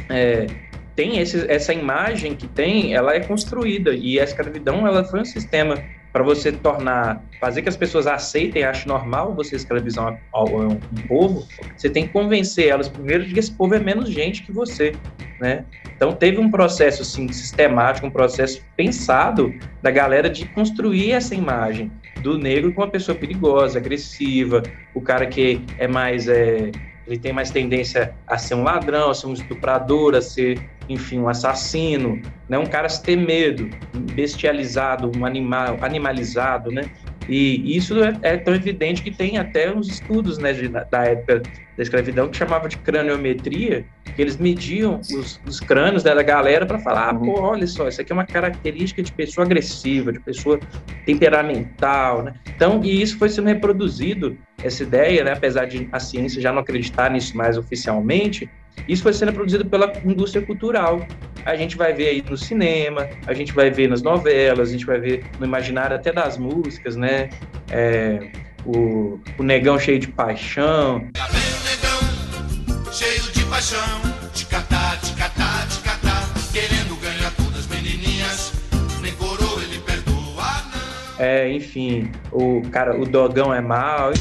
É, 0.10 0.48
tem 0.96 1.20
esse, 1.20 1.50
essa 1.52 1.74
imagem 1.74 2.36
que 2.36 2.48
tem, 2.48 2.94
ela 2.94 3.14
é 3.14 3.20
construída 3.20 3.94
e 3.94 4.20
a 4.20 4.24
escravidão 4.24 4.88
ela 4.88 5.04
foi 5.04 5.22
um 5.22 5.26
sistema 5.26 5.84
para 6.16 6.24
você 6.24 6.50
tornar, 6.50 7.22
fazer 7.42 7.62
que 7.62 7.68
as 7.68 7.76
pessoas 7.76 8.08
aceitem, 8.08 8.64
achem 8.64 8.88
normal 8.88 9.36
você 9.36 9.58
escravizar 9.58 10.18
um, 10.34 10.68
um, 10.68 11.08
povo, 11.10 11.46
você 11.76 11.90
tem 11.90 12.08
que 12.08 12.14
convencer 12.14 12.70
elas 12.70 12.88
primeiro 12.88 13.26
de 13.26 13.34
que 13.34 13.40
esse 13.40 13.52
povo 13.52 13.76
é 13.76 13.80
menos 13.80 14.10
gente 14.10 14.42
que 14.44 14.52
você, 14.54 14.96
né? 15.42 15.66
Então 15.94 16.14
teve 16.14 16.38
um 16.38 16.50
processo 16.50 17.02
assim 17.02 17.30
sistemático, 17.34 18.08
um 18.08 18.12
processo 18.12 18.62
pensado 18.78 19.54
da 19.82 19.92
galera 19.92 20.30
de 20.30 20.46
construir 20.46 21.12
essa 21.12 21.36
imagem 21.36 21.92
do 22.22 22.38
negro 22.38 22.72
como 22.72 22.86
uma 22.86 22.92
pessoa 22.92 23.18
perigosa, 23.18 23.78
agressiva, 23.78 24.64
o 24.94 25.02
cara 25.02 25.26
que 25.26 25.62
é 25.78 25.86
mais 25.86 26.30
é, 26.30 26.72
ele 27.08 27.20
tem 27.20 27.32
mais 27.32 27.52
tendência 27.52 28.16
a 28.28 28.38
ser 28.38 28.56
um 28.56 28.64
ladrão, 28.64 29.10
a 29.10 29.14
ser 29.14 29.28
um 29.28 29.34
estuprador, 29.34 30.16
a 30.16 30.22
ser, 30.22 30.60
enfim, 30.90 31.20
um 31.20 31.30
assassino, 31.30 32.22
né? 32.50 32.58
Um 32.58 32.66
cara 32.66 32.88
a 32.88 32.90
ter 32.90 33.16
medo, 33.16 33.70
bestializado, 34.14 35.12
um 35.16 35.26
animal, 35.26 35.78
animalizado, 35.82 36.72
né? 36.72 36.90
E 37.28 37.76
isso 37.76 38.04
é, 38.04 38.18
é 38.22 38.38
tão 38.38 38.54
evidente 38.54 39.02
que 39.02 39.12
tem 39.12 39.38
até 39.38 39.74
uns 39.74 39.88
estudos, 39.88 40.38
né, 40.38 40.54
de, 40.54 40.68
da 40.68 41.04
época 41.04 41.42
da 41.76 41.84
escravidão 41.84 42.30
que 42.30 42.38
chamava 42.38 42.70
de 42.70 42.78
craniometria, 42.78 43.86
que 44.16 44.22
eles 44.22 44.38
mediam 44.38 45.00
os, 45.00 45.42
os 45.46 45.60
crânios 45.60 46.04
né, 46.04 46.16
da 46.16 46.24
galera 46.24 46.66
para 46.66 46.80
falar, 46.80 47.10
ah, 47.10 47.14
pô, 47.14 47.42
olha 47.42 47.68
só, 47.68 47.88
isso 47.88 48.00
aqui 48.00 48.12
é 48.12 48.16
uma 48.16 48.26
característica 48.26 49.04
de 49.04 49.12
pessoa 49.12 49.46
agressiva, 49.46 50.14
de 50.14 50.20
pessoa 50.20 50.60
temperamental, 51.06 52.24
né? 52.24 52.34
Então, 52.56 52.82
e 52.84 53.02
isso 53.02 53.18
foi 53.18 53.28
sendo 53.28 53.48
reproduzido, 53.48 54.38
essa 54.64 54.84
ideia, 54.84 55.24
né, 55.24 55.34
apesar 55.34 55.66
de 55.66 55.90
a 55.92 56.00
ciência 56.00 56.42
já 56.42 56.54
não 56.54 56.62
acreditar 56.62 57.12
nisso 57.12 57.36
mais 57.36 57.58
oficialmente, 57.58 58.50
isso 58.88 59.04
foi 59.04 59.14
sendo 59.14 59.34
produzido 59.34 59.66
pela 59.66 59.92
indústria 60.04 60.46
cultural. 60.46 61.06
A 61.46 61.56
gente 61.56 61.78
vai 61.78 61.94
ver 61.94 62.08
aí 62.10 62.24
no 62.28 62.38
cinema, 62.38 63.08
a 63.28 63.34
gente 63.34 63.54
vai 63.54 63.70
ver 63.70 63.88
nas 63.88 64.02
novelas, 64.02 64.70
a 64.70 64.72
gente 64.72 64.86
vai 64.86 65.00
ver 65.00 65.26
no 65.40 65.46
imaginário 65.46 65.96
até 65.96 66.12
das 66.12 66.38
músicas, 66.38 66.96
né? 66.96 67.30
É, 67.70 68.32
o, 68.66 69.20
o 69.38 69.44
negão 69.44 69.78
cheio 69.80 70.00
de 70.00 70.08
paixão, 70.08 71.08
Tá 71.14 71.28
vem 71.28 71.42
o 71.42 71.64
negão, 71.64 72.92
cheio 72.92 73.32
de 73.32 73.44
paixão, 73.46 74.02
te 74.34 74.46
catar, 74.48 75.00
te 75.02 75.14
catar, 75.14 75.68
te 75.68 75.80
catar, 75.82 76.30
querendo 76.52 77.00
ganhar 77.00 77.32
todas 77.36 77.60
as 77.60 77.68
menininhas, 77.68 78.54
nem 79.02 79.14
coroa 79.14 79.62
ele 79.64 79.80
perdoa, 79.80 80.16
não. 80.16 81.24
é, 81.24 81.52
enfim, 81.52 82.12
o 82.32 82.64
cara, 82.72 83.00
o 83.00 83.06
dogão 83.06 83.54
é 83.54 83.62
mal. 83.62 84.12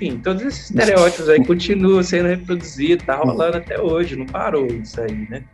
Enfim, 0.00 0.18
todos 0.18 0.42
esses 0.42 0.70
estereótipos 0.70 1.28
aí 1.28 1.44
continuam 1.44 2.02
sendo 2.02 2.28
reproduzidos, 2.28 3.04
tá 3.04 3.16
rolando 3.16 3.58
até 3.58 3.78
hoje, 3.78 4.16
não 4.16 4.24
parou 4.24 4.66
isso 4.66 4.98
aí, 4.98 5.28
né? 5.28 5.44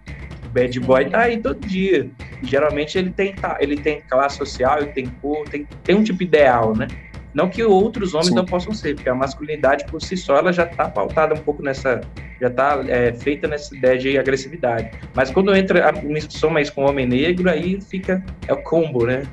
O 0.45 0.49
bad 0.51 0.79
boy 0.79 1.11
tá 1.11 1.23
aí 1.23 1.39
todo 1.39 1.67
dia. 1.67 2.09
Geralmente 2.45 2.97
ele 2.97 3.11
tem, 3.11 3.35
ele 3.59 3.77
tem 3.77 4.01
classe 4.09 4.39
social, 4.39 4.83
ele 4.83 4.93
tem 4.93 5.07
cor, 5.21 5.49
tem, 5.49 5.67
tem 5.83 5.97
um 5.97 6.05
tipo 6.05 6.23
ideal, 6.23 6.77
né? 6.77 6.87
Não 7.35 7.49
que 7.49 7.61
outros 7.65 8.15
homens 8.15 8.29
Sim. 8.29 8.37
não 8.37 8.45
possam 8.45 8.73
ser, 8.73 8.95
porque 8.95 9.09
a 9.09 9.15
masculinidade 9.17 9.85
por 9.87 10.01
si 10.01 10.17
só 10.17 10.37
ela 10.37 10.53
já 10.53 10.65
tá 10.65 10.89
pautada 10.89 11.35
um 11.35 11.39
pouco 11.39 11.61
nessa, 11.61 12.01
já 12.41 12.49
tá 12.49 12.85
é, 12.87 13.13
feita 13.15 13.49
nessa 13.49 13.75
ideia 13.75 13.99
de 13.99 14.17
agressividade. 14.17 14.93
Mas 15.13 15.29
quando 15.29 15.55
entra 15.57 15.89
a 15.89 15.93
mistura 15.93 16.53
mais 16.53 16.71
com 16.71 16.85
o 16.85 16.89
homem 16.89 17.05
negro, 17.05 17.51
aí 17.51 17.81
fica, 17.81 18.25
é 18.47 18.53
o 18.53 18.63
combo, 18.63 19.07
né? 19.07 19.25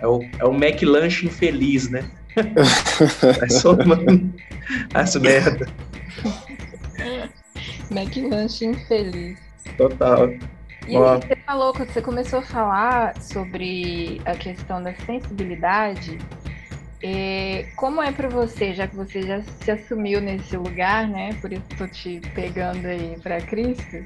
É 0.00 0.06
o, 0.06 0.20
é 0.38 0.44
o 0.44 0.54
McLanche 0.54 1.26
infeliz, 1.26 1.90
né? 1.90 2.04
Vai 3.38 3.50
somando 3.50 4.34
as 4.94 5.16
merda. 5.16 5.66
McLanche 7.90 8.64
infeliz. 8.64 9.38
Total. 9.76 10.30
E 10.88 10.96
aí, 10.96 11.20
você 11.20 11.36
falou, 11.46 11.72
quando 11.72 11.90
você 11.90 12.02
começou 12.02 12.40
a 12.40 12.42
falar 12.42 13.20
sobre 13.20 14.20
a 14.24 14.34
questão 14.34 14.82
da 14.82 14.94
sensibilidade, 14.94 16.18
eh, 17.02 17.66
como 17.76 18.02
é 18.02 18.10
para 18.10 18.28
você, 18.28 18.74
já 18.74 18.88
que 18.88 18.96
você 18.96 19.22
já 19.22 19.42
se 19.42 19.70
assumiu 19.70 20.20
nesse 20.20 20.56
lugar, 20.56 21.08
né? 21.08 21.34
Por 21.40 21.52
isso 21.52 21.62
estou 21.70 21.86
te 21.88 22.20
pegando 22.34 22.86
aí 22.86 23.16
para 23.22 23.40
Cristo, 23.40 24.04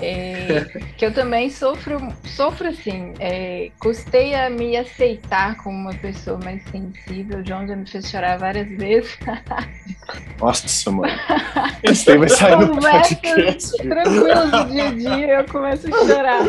eh, 0.00 0.64
que 0.96 1.04
eu 1.06 1.12
também 1.12 1.50
sofro, 1.50 1.98
sofro 2.24 2.68
assim, 2.68 3.14
eh, 3.20 3.70
custei 3.78 4.34
a 4.34 4.48
me 4.50 4.76
aceitar 4.76 5.56
como 5.58 5.76
uma 5.76 5.94
pessoa 5.94 6.38
mais 6.42 6.62
sensível. 6.70 7.38
O 7.40 7.46
João 7.46 7.66
já 7.66 7.76
me 7.76 7.88
fez 7.88 8.08
chorar 8.10 8.38
várias 8.38 8.68
vezes. 8.76 9.18
Nossa, 10.40 10.90
mano. 10.90 11.12
Isso 11.84 12.10
aí 12.10 12.18
vai 12.18 12.28
sair 12.28 12.56
no 12.58 12.80
podcast. 12.80 13.76
tranquilas 13.78 14.50
do 14.50 14.64
dia 14.66 14.84
a 14.84 14.90
dia, 14.90 15.26
eu 15.40 15.44
começo 15.46 15.86
a 15.88 16.06
chorar 16.06 16.44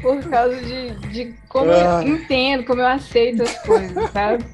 por 0.00 0.22
causa 0.30 0.56
de, 0.56 0.90
de 1.08 1.34
como 1.48 1.70
Ah. 1.70 2.02
eu 2.04 2.08
entendo, 2.16 2.64
como 2.64 2.80
eu 2.80 2.86
aceito 2.86 3.42
as 3.42 3.58
coisas, 3.62 4.10
sabe? 4.10 4.44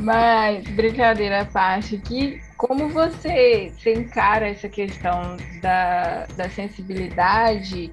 Mas, 0.00 0.66
brincadeira 0.70 1.42
à 1.42 1.44
parte 1.44 1.96
aqui, 1.96 2.40
como 2.66 2.88
você, 2.88 3.72
encara 3.86 4.48
essa 4.48 4.70
questão 4.70 5.36
da, 5.60 6.26
da 6.34 6.48
sensibilidade 6.48 7.92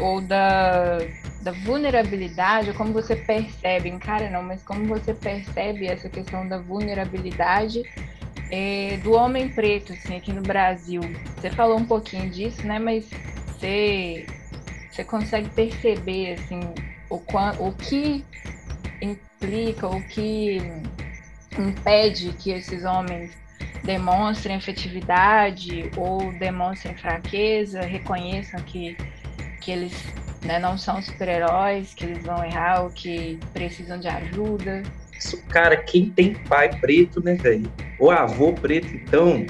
ou 0.00 0.22
da, 0.22 0.96
da 1.42 1.52
vulnerabilidade, 1.52 2.70
ou 2.70 2.74
como 2.74 2.94
você 2.94 3.14
percebe, 3.14 3.90
encara 3.90 4.30
não, 4.30 4.42
mas 4.42 4.62
como 4.62 4.86
você 4.86 5.12
percebe 5.12 5.86
essa 5.86 6.08
questão 6.08 6.48
da 6.48 6.56
vulnerabilidade 6.56 7.82
é, 8.50 8.98
do 9.02 9.12
homem 9.12 9.46
preto, 9.50 9.92
assim, 9.92 10.16
aqui 10.16 10.32
no 10.32 10.40
Brasil. 10.40 11.02
Você 11.36 11.50
falou 11.50 11.76
um 11.76 11.84
pouquinho 11.84 12.30
disso, 12.30 12.66
né? 12.66 12.78
Mas 12.78 13.10
você, 13.46 14.24
você 14.90 15.04
consegue 15.04 15.50
perceber, 15.50 16.32
assim, 16.32 16.60
o, 17.10 17.16
o 17.58 17.72
que 17.72 18.24
implica, 19.02 19.86
o 19.86 20.02
que 20.02 20.62
impede 21.58 22.32
que 22.32 22.52
esses 22.52 22.86
homens 22.86 23.47
demonstrem 23.88 24.54
afetividade 24.54 25.90
ou 25.96 26.30
demonstrem 26.30 26.94
fraqueza, 26.94 27.80
reconheçam 27.80 28.60
que, 28.60 28.94
que 29.62 29.70
eles 29.70 29.94
né, 30.44 30.58
não 30.58 30.76
são 30.76 31.00
super-heróis, 31.00 31.94
que 31.94 32.04
eles 32.04 32.22
vão 32.22 32.44
errar 32.44 32.82
ou 32.82 32.90
que 32.90 33.38
precisam 33.54 33.98
de 33.98 34.06
ajuda. 34.06 34.82
Isso, 35.18 35.42
cara, 35.48 35.74
quem 35.74 36.10
tem 36.10 36.34
pai 36.34 36.68
preto, 36.78 37.24
né, 37.24 37.34
velho? 37.34 37.72
Ou 37.98 38.10
avô 38.10 38.52
preto, 38.52 38.94
então, 38.94 39.46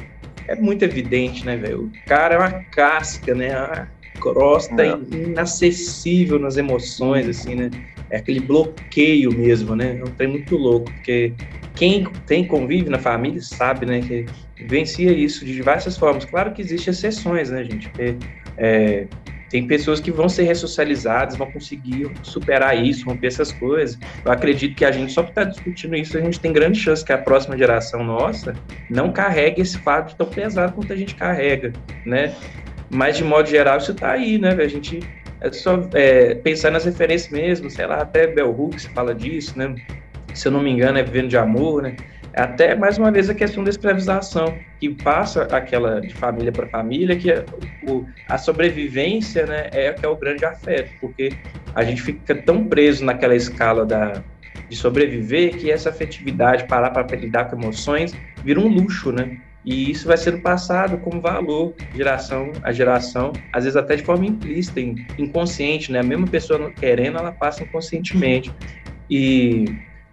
é 0.47 0.55
muito 0.55 0.85
evidente, 0.85 1.45
né, 1.45 1.57
velho? 1.57 1.87
O 1.87 1.93
cara 2.07 2.37
é 2.37 2.39
uma 2.39 2.65
casca, 2.71 3.35
né? 3.35 3.59
Uma 3.59 3.89
crosta 4.21 4.87
É. 4.87 4.97
inacessível 5.17 6.39
nas 6.39 6.57
emoções, 6.57 7.29
assim, 7.29 7.57
né? 7.57 7.71
É 8.09 8.19
aquele 8.19 8.39
bloqueio 8.39 9.37
mesmo, 9.37 9.75
né? 9.75 9.99
É 9.99 10.05
um 10.05 10.13
trem 10.13 10.29
muito 10.29 10.57
louco, 10.57 10.93
porque 10.93 11.35
quem 11.79 12.05
tem 12.27 12.45
convive 12.45 12.91
na 12.91 12.99
família 12.99 13.41
sabe, 13.41 13.87
né, 13.87 14.01
que 14.01 14.27
vivencia 14.57 15.13
isso 15.13 15.45
de 15.45 15.55
diversas 15.55 15.97
formas. 15.97 16.25
Claro 16.25 16.53
que 16.53 16.61
existem 16.61 16.91
exceções, 16.91 17.51
né, 17.51 17.63
gente? 17.63 17.89
Porque, 17.89 18.17
é, 18.57 19.07
tem 19.49 19.67
pessoas 19.67 20.01
que 20.01 20.11
vão 20.11 20.29
ser 20.29 20.43
ressocializadas, 20.43 21.37
vão 21.37 21.51
conseguir 21.51 22.11
superar 22.23 22.77
isso, 22.77 23.07
romper 23.07 23.29
essas 23.29 23.53
coisas. 23.53 23.99
Eu 24.25 24.33
acredito 24.33 24.75
que 24.75 24.85
a 24.85 24.91
gente, 24.91 25.13
só 25.13 25.23
por 25.23 25.31
estar 25.31 25.45
discutindo 25.45 25.97
isso, 25.97 26.19
a 26.19 26.21
gente 26.21 26.39
tem 26.39 26.53
grande 26.53 26.79
chance 26.79 27.05
que 27.05 27.13
a 27.13 27.19
próxima 27.19 27.57
geração 27.57 28.05
nossa 28.05 28.55
não 28.91 29.11
carregue 29.11 29.63
esse 29.63 29.79
fardo 29.79 30.15
tão 30.17 30.27
pesado 30.27 30.73
quanto 30.73 30.93
a 30.93 30.97
gente 30.97 31.15
carrega, 31.15 31.73
né? 32.05 32.35
Mas, 32.91 33.17
de 33.17 33.25
modo 33.25 33.49
geral, 33.49 33.79
isso 33.79 33.95
tá 33.95 34.13
aí, 34.13 34.37
né? 34.37 34.51
A 34.51 34.69
gente 34.69 35.01
é 35.41 35.53
só 35.53 35.89
é, 35.95 36.35
pensar 36.35 36.71
nas 36.71 36.85
referências 36.85 37.33
mesmo, 37.33 37.71
sei 37.71 37.87
lá, 37.87 38.03
até 38.03 38.27
Bell 38.27 38.51
Hooks 38.51 38.87
fala 38.87 39.15
disso, 39.15 39.57
né? 39.57 39.77
Se 40.35 40.49
eu 40.49 40.53
não 40.53 40.63
me 40.63 40.71
engano, 40.71 40.99
é 40.99 41.03
Vivendo 41.03 41.29
de 41.29 41.37
Amor, 41.37 41.83
né? 41.83 41.97
Até, 42.35 42.75
mais 42.75 42.99
uma 42.99 43.11
vez, 43.11 43.29
a 43.29 43.35
questão 43.35 43.65
da 43.65 43.71
escravização, 43.71 44.65
que 44.79 44.89
passa 44.91 45.43
aquela 45.45 46.01
de 46.01 46.15
família 46.15 46.53
para 46.53 46.69
família, 46.69 47.17
que 47.17 47.31
é 47.31 47.45
o, 47.83 48.05
a 48.29 48.39
sobrevivência, 48.39 49.47
né, 49.47 49.69
é 49.73 49.93
que 49.93 50.05
é 50.05 50.09
o 50.09 50.17
grande 50.17 50.45
afeto, 50.45 50.95
porque 51.01 51.31
a 51.75 51.83
gente 51.83 52.03
fica 52.03 52.35
tão 52.35 52.69
preso 52.69 53.05
naquela 53.05 53.35
escala 53.35 53.85
da, 53.85 54.23
de 54.69 54.77
sobreviver 54.77 55.57
que 55.57 55.71
essa 55.71 55.89
afetividade, 55.91 56.67
parar 56.69 56.91
para 56.91 57.17
lidar 57.17 57.47
com 57.47 57.57
emoções, 57.57 58.13
vira 58.45 58.61
um 58.61 58.69
luxo, 58.69 59.11
né? 59.11 59.37
E 59.65 59.91
isso 59.91 60.07
vai 60.07 60.17
sendo 60.17 60.41
passado 60.41 60.99
como 60.99 61.21
valor, 61.21 61.75
geração 61.93 62.53
a 62.63 62.71
geração, 62.73 63.33
às 63.53 63.65
vezes 63.65 63.77
até 63.77 63.97
de 63.97 64.05
forma 64.05 64.25
implícita, 64.27 64.81
in- 64.81 65.05
inconsciente, 65.19 65.91
né? 65.91 65.99
A 66.01 66.05
mesma 66.05 66.27
pessoa 66.29 66.73
querendo, 66.73 67.19
ela 67.19 67.33
passa 67.33 67.65
inconscientemente. 67.65 68.55
E 69.11 69.65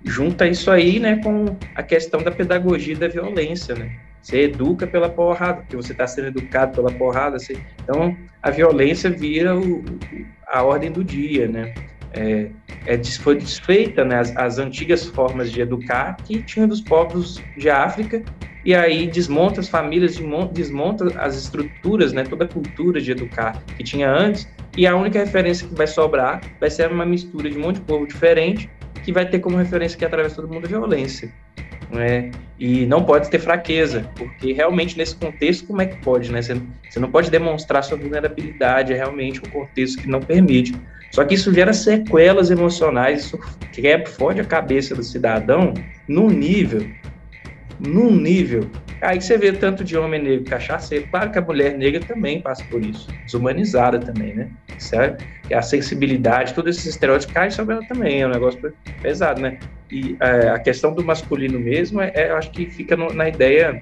junta 0.06 0.48
isso 0.48 0.70
aí, 0.70 1.00
né, 1.00 1.18
com 1.24 1.58
a 1.74 1.82
questão 1.82 2.22
da 2.22 2.32
pedagogia 2.32 2.96
da 2.96 3.08
violência, 3.08 3.76
né? 3.76 3.90
Você 4.22 4.42
educa 4.42 4.88
pela 4.88 5.10
porrada, 5.10 5.62
porque 5.62 5.76
você 5.76 5.92
está 5.92 6.08
sendo 6.08 6.28
educado 6.28 6.76
pela 6.76 6.92
porrada. 6.92 7.38
você- 7.38 7.58
Então, 7.84 8.18
a 8.42 8.50
violência 8.50 9.10
vira 9.10 9.56
o- 9.56 9.84
a 10.48 10.64
ordem 10.64 10.92
do 10.92 11.04
dia, 11.04 11.48
né? 11.48 11.74
É, 12.14 12.50
é 12.86 13.04
foi 13.20 13.36
desfeita 13.36 14.06
né, 14.06 14.20
as, 14.20 14.36
as 14.38 14.58
antigas 14.58 15.06
formas 15.06 15.52
de 15.52 15.62
educar 15.62 16.16
que 16.26 16.42
tinham 16.42 16.68
dos 16.68 16.82
povos 16.82 17.44
de 17.58 17.70
África 17.70 18.24
e 18.64 18.74
aí 18.74 19.06
desmonta 19.06 19.60
as 19.60 19.68
famílias, 19.68 20.16
desmon- 20.16 20.48
desmonta 20.52 21.06
as 21.20 21.36
estruturas, 21.36 22.14
né, 22.14 22.24
toda 22.24 22.46
a 22.46 22.48
cultura 22.48 23.02
de 23.02 23.12
educar 23.12 23.62
que 23.78 23.84
tinha 23.84 24.10
antes 24.10 24.48
e 24.78 24.88
a 24.88 24.96
única 24.96 25.20
referência 25.20 25.68
que 25.68 25.76
vai 25.76 25.88
sobrar 25.88 26.42
vai 26.60 26.70
ser 26.70 26.90
uma 26.92 27.06
mistura 27.06 27.50
de 27.50 27.58
um 27.58 27.62
monte 27.62 27.76
de 27.76 27.82
povo 27.82 28.08
diferente 28.08 28.70
que 29.06 29.14
vai 29.14 29.26
ter 29.30 29.40
como 29.40 29.56
referência 29.56 29.98
que 29.98 30.04
atravessa 30.04 30.38
todo 30.38 30.52
mundo 30.52 30.66
a 30.66 30.68
violência. 30.68 31.32
Né? 31.92 32.32
E 32.60 32.88
não 32.88 33.04
pode 33.04 33.30
ter 33.30 33.38
fraqueza, 33.38 34.10
porque 34.16 34.52
realmente 34.52 34.98
nesse 34.98 35.16
contexto, 35.16 35.68
como 35.68 35.84
é 35.84 35.86
que 35.86 35.98
pode, 35.98 36.32
né? 36.32 36.42
Você, 36.42 36.60
você 36.90 37.00
não 37.00 37.12
pode 37.12 37.30
demonstrar 37.30 37.84
sua 37.84 37.98
vulnerabilidade, 37.98 38.92
é 38.92 38.96
realmente 38.96 39.40
um 39.40 39.50
contexto 39.52 40.02
que 40.02 40.10
não 40.10 40.20
permite. 40.20 40.74
Só 41.12 41.24
que 41.24 41.36
isso 41.36 41.54
gera 41.54 41.72
sequelas 41.72 42.50
emocionais, 42.50 43.26
isso 43.26 43.40
quebra, 43.72 44.08
fode 44.08 44.42
a 44.42 44.44
cabeça 44.44 44.96
do 44.96 45.04
cidadão 45.04 45.74
num 46.08 46.30
nível, 46.30 46.90
num 47.80 48.12
nível. 48.16 48.70
Aí 49.02 49.20
você 49.22 49.38
vê 49.38 49.52
tanto 49.52 49.84
de 49.84 49.98
homem 49.98 50.22
negro 50.22 50.46
cachaceiro, 50.46 51.08
claro 51.12 51.30
que 51.32 51.38
a 51.38 51.42
mulher 51.42 51.78
negra 51.78 52.00
também 52.02 52.42
passa 52.42 52.64
por 52.70 52.82
isso, 52.84 53.08
desumanizada 53.26 54.00
também, 54.00 54.34
né? 54.34 54.50
Certo? 54.80 55.24
Que 55.48 55.54
a 55.54 55.62
sensibilidade, 55.62 56.54
todos 56.54 56.76
esses 56.78 56.88
estereótipos 56.94 57.34
caem 57.34 57.52
sobre 57.52 57.76
ela 57.76 57.86
também, 57.88 58.22
é 58.22 58.28
um 58.28 58.32
negócio 58.32 58.74
pesado, 59.02 59.42
né? 59.42 59.60
E 59.92 60.16
é, 60.20 60.50
a 60.50 60.60
questão 60.60 60.94
do 60.94 61.04
masculino 61.04 61.60
mesmo, 61.60 62.02
é, 62.02 62.12
é, 62.16 62.32
eu 62.32 62.38
acho 62.38 62.50
que 62.52 62.66
fica 62.68 62.96
no- 62.96 63.14
na 63.14 63.28
ideia, 63.30 63.82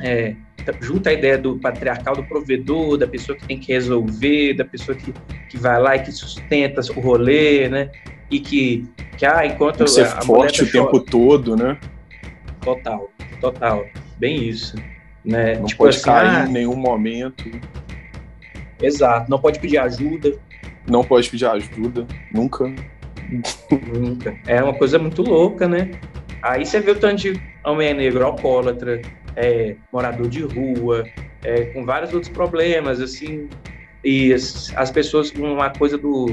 é, 0.00 0.34
junta 0.80 1.10
a 1.10 1.12
ideia 1.12 1.38
do 1.38 1.58
patriarcal, 1.58 2.14
do 2.16 2.24
provedor, 2.24 2.98
da 2.98 3.06
pessoa 3.06 3.36
que 3.36 3.46
tem 3.46 3.58
que 3.58 3.72
resolver, 3.72 4.54
da 4.54 4.64
pessoa 4.64 4.96
que, 4.96 5.12
que 5.48 5.56
vai 5.56 5.80
lá 5.80 5.96
e 5.96 6.00
que 6.00 6.12
sustenta 6.12 6.80
o 6.94 7.00
rolê, 7.00 7.68
né? 7.68 7.90
E 8.30 8.38
que, 8.40 8.84
que 9.16 9.24
ah, 9.24 9.46
enquanto 9.46 9.78
Tem 9.78 9.86
que 9.86 9.92
ser 9.92 10.02
a- 10.02 10.12
a 10.20 10.24
mulher 10.24 10.24
forte 10.24 10.58
tá 10.58 10.64
o 10.64 10.70
tempo 10.70 11.00
todo, 11.00 11.56
né? 11.56 11.78
Total, 12.66 13.08
total. 13.40 13.86
Bem 14.18 14.48
isso. 14.48 14.76
Né? 15.24 15.54
Não 15.54 15.66
tipo 15.66 15.78
pode 15.84 15.96
assim, 15.96 16.04
cair 16.04 16.28
ah, 16.28 16.46
em 16.48 16.52
nenhum 16.52 16.74
momento. 16.74 17.44
exato, 18.82 19.30
não 19.30 19.38
pode 19.38 19.60
pedir 19.60 19.78
ajuda, 19.78 20.36
Não 20.88 21.04
pode 21.04 21.30
pedir 21.30 21.46
ajuda, 21.46 22.04
nunca. 22.32 22.72
nunca. 23.94 24.36
É 24.48 24.60
uma 24.62 24.74
coisa 24.74 24.98
muito 24.98 25.22
louca, 25.22 25.68
né? 25.68 25.92
Aí 26.42 26.66
você 26.66 26.80
vê 26.80 26.90
o 26.90 26.96
tanto 26.96 27.22
de 27.22 27.40
homem 27.64 27.94
negro 27.94 28.24
alcoólatra, 28.24 29.00
é, 29.36 29.76
morador 29.92 30.28
de 30.28 30.42
rua, 30.42 31.04
é, 31.44 31.66
com 31.66 31.84
vários 31.84 32.12
outros 32.12 32.32
problemas, 32.32 33.00
assim, 33.00 33.48
e 34.02 34.32
as, 34.32 34.72
as 34.76 34.90
pessoas, 34.90 35.30
uma 35.32 35.70
coisa 35.70 35.96
do, 35.96 36.26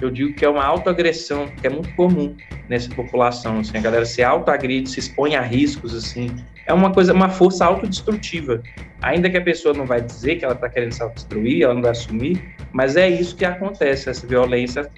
eu 0.00 0.10
digo 0.10 0.34
que 0.34 0.44
é 0.44 0.48
uma 0.48 0.64
autoagressão, 0.64 1.48
que 1.60 1.66
é 1.66 1.70
muito 1.70 1.94
comum 1.94 2.36
nessa 2.68 2.88
população, 2.94 3.58
assim, 3.60 3.76
a 3.76 3.80
galera 3.80 4.04
se 4.04 4.22
autoagride, 4.22 4.88
se 4.88 5.00
expõe 5.00 5.36
a 5.36 5.42
riscos, 5.42 5.94
assim, 5.94 6.30
é 6.66 6.72
uma 6.72 6.92
coisa, 6.92 7.12
uma 7.12 7.28
força 7.28 7.64
autodestrutiva, 7.64 8.62
ainda 9.02 9.28
que 9.28 9.36
a 9.36 9.42
pessoa 9.42 9.74
não 9.74 9.84
vai 9.84 10.00
dizer 10.00 10.36
que 10.36 10.44
ela 10.44 10.54
está 10.54 10.68
querendo 10.68 10.92
se 10.92 11.02
autodestruir, 11.02 11.64
ela 11.64 11.74
não 11.74 11.82
vai 11.82 11.90
assumir, 11.90 12.54
mas 12.72 12.96
é 12.96 13.08
isso 13.08 13.36
que 13.36 13.44
acontece, 13.44 14.08
essa 14.08 14.26
violência 14.26 14.90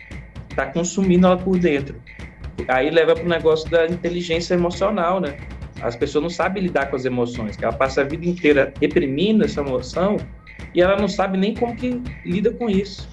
está 0.51 0.67
consumindo 0.67 1.27
ela 1.27 1.37
por 1.37 1.59
dentro. 1.59 2.01
Aí 2.69 2.91
leva 2.91 3.15
para 3.15 3.25
o 3.25 3.29
negócio 3.29 3.69
da 3.71 3.87
inteligência 3.87 4.55
emocional, 4.55 5.21
né? 5.21 5.37
As 5.81 5.97
pessoas 5.97 6.23
não 6.23 6.31
sabem 6.31 6.63
lidar 6.63 6.87
com 6.87 6.97
as 6.97 7.05
emoções, 7.05 7.57
ela 7.61 7.73
passa 7.73 8.03
a 8.03 8.05
vida 8.05 8.27
inteira 8.27 8.73
reprimindo 8.81 9.45
essa 9.45 9.61
emoção 9.61 10.17
e 10.75 10.81
ela 10.81 10.97
não 10.97 11.09
sabe 11.09 11.37
nem 11.37 11.55
como 11.55 11.75
que 11.75 12.01
lida 12.25 12.53
com 12.53 12.69
isso, 12.71 13.09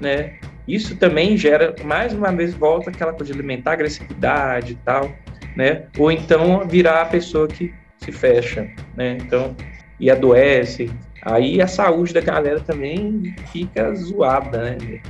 né? 0.00 0.34
Isso 0.66 0.96
também 0.96 1.36
gera, 1.36 1.74
mais 1.84 2.12
uma 2.12 2.30
vez, 2.32 2.54
volta 2.54 2.90
aquela 2.90 3.12
coisa 3.12 3.32
de 3.32 3.38
alimentar 3.38 3.72
agressividade 3.72 4.72
e 4.72 4.76
tal. 4.76 5.10
né? 5.56 5.86
Ou 5.98 6.10
então 6.10 6.66
virar 6.66 7.02
a 7.02 7.06
pessoa 7.06 7.46
que 7.48 7.74
se 7.98 8.10
fecha, 8.12 8.68
né? 8.96 9.18
Então, 9.20 9.54
e 10.00 10.10
adoece. 10.10 10.90
Aí 11.24 11.60
a 11.60 11.66
saúde 11.66 12.12
da 12.14 12.20
galera 12.20 12.58
também 12.60 13.34
fica 13.52 13.94
zoada, 13.94 14.62
né? 14.76 15.00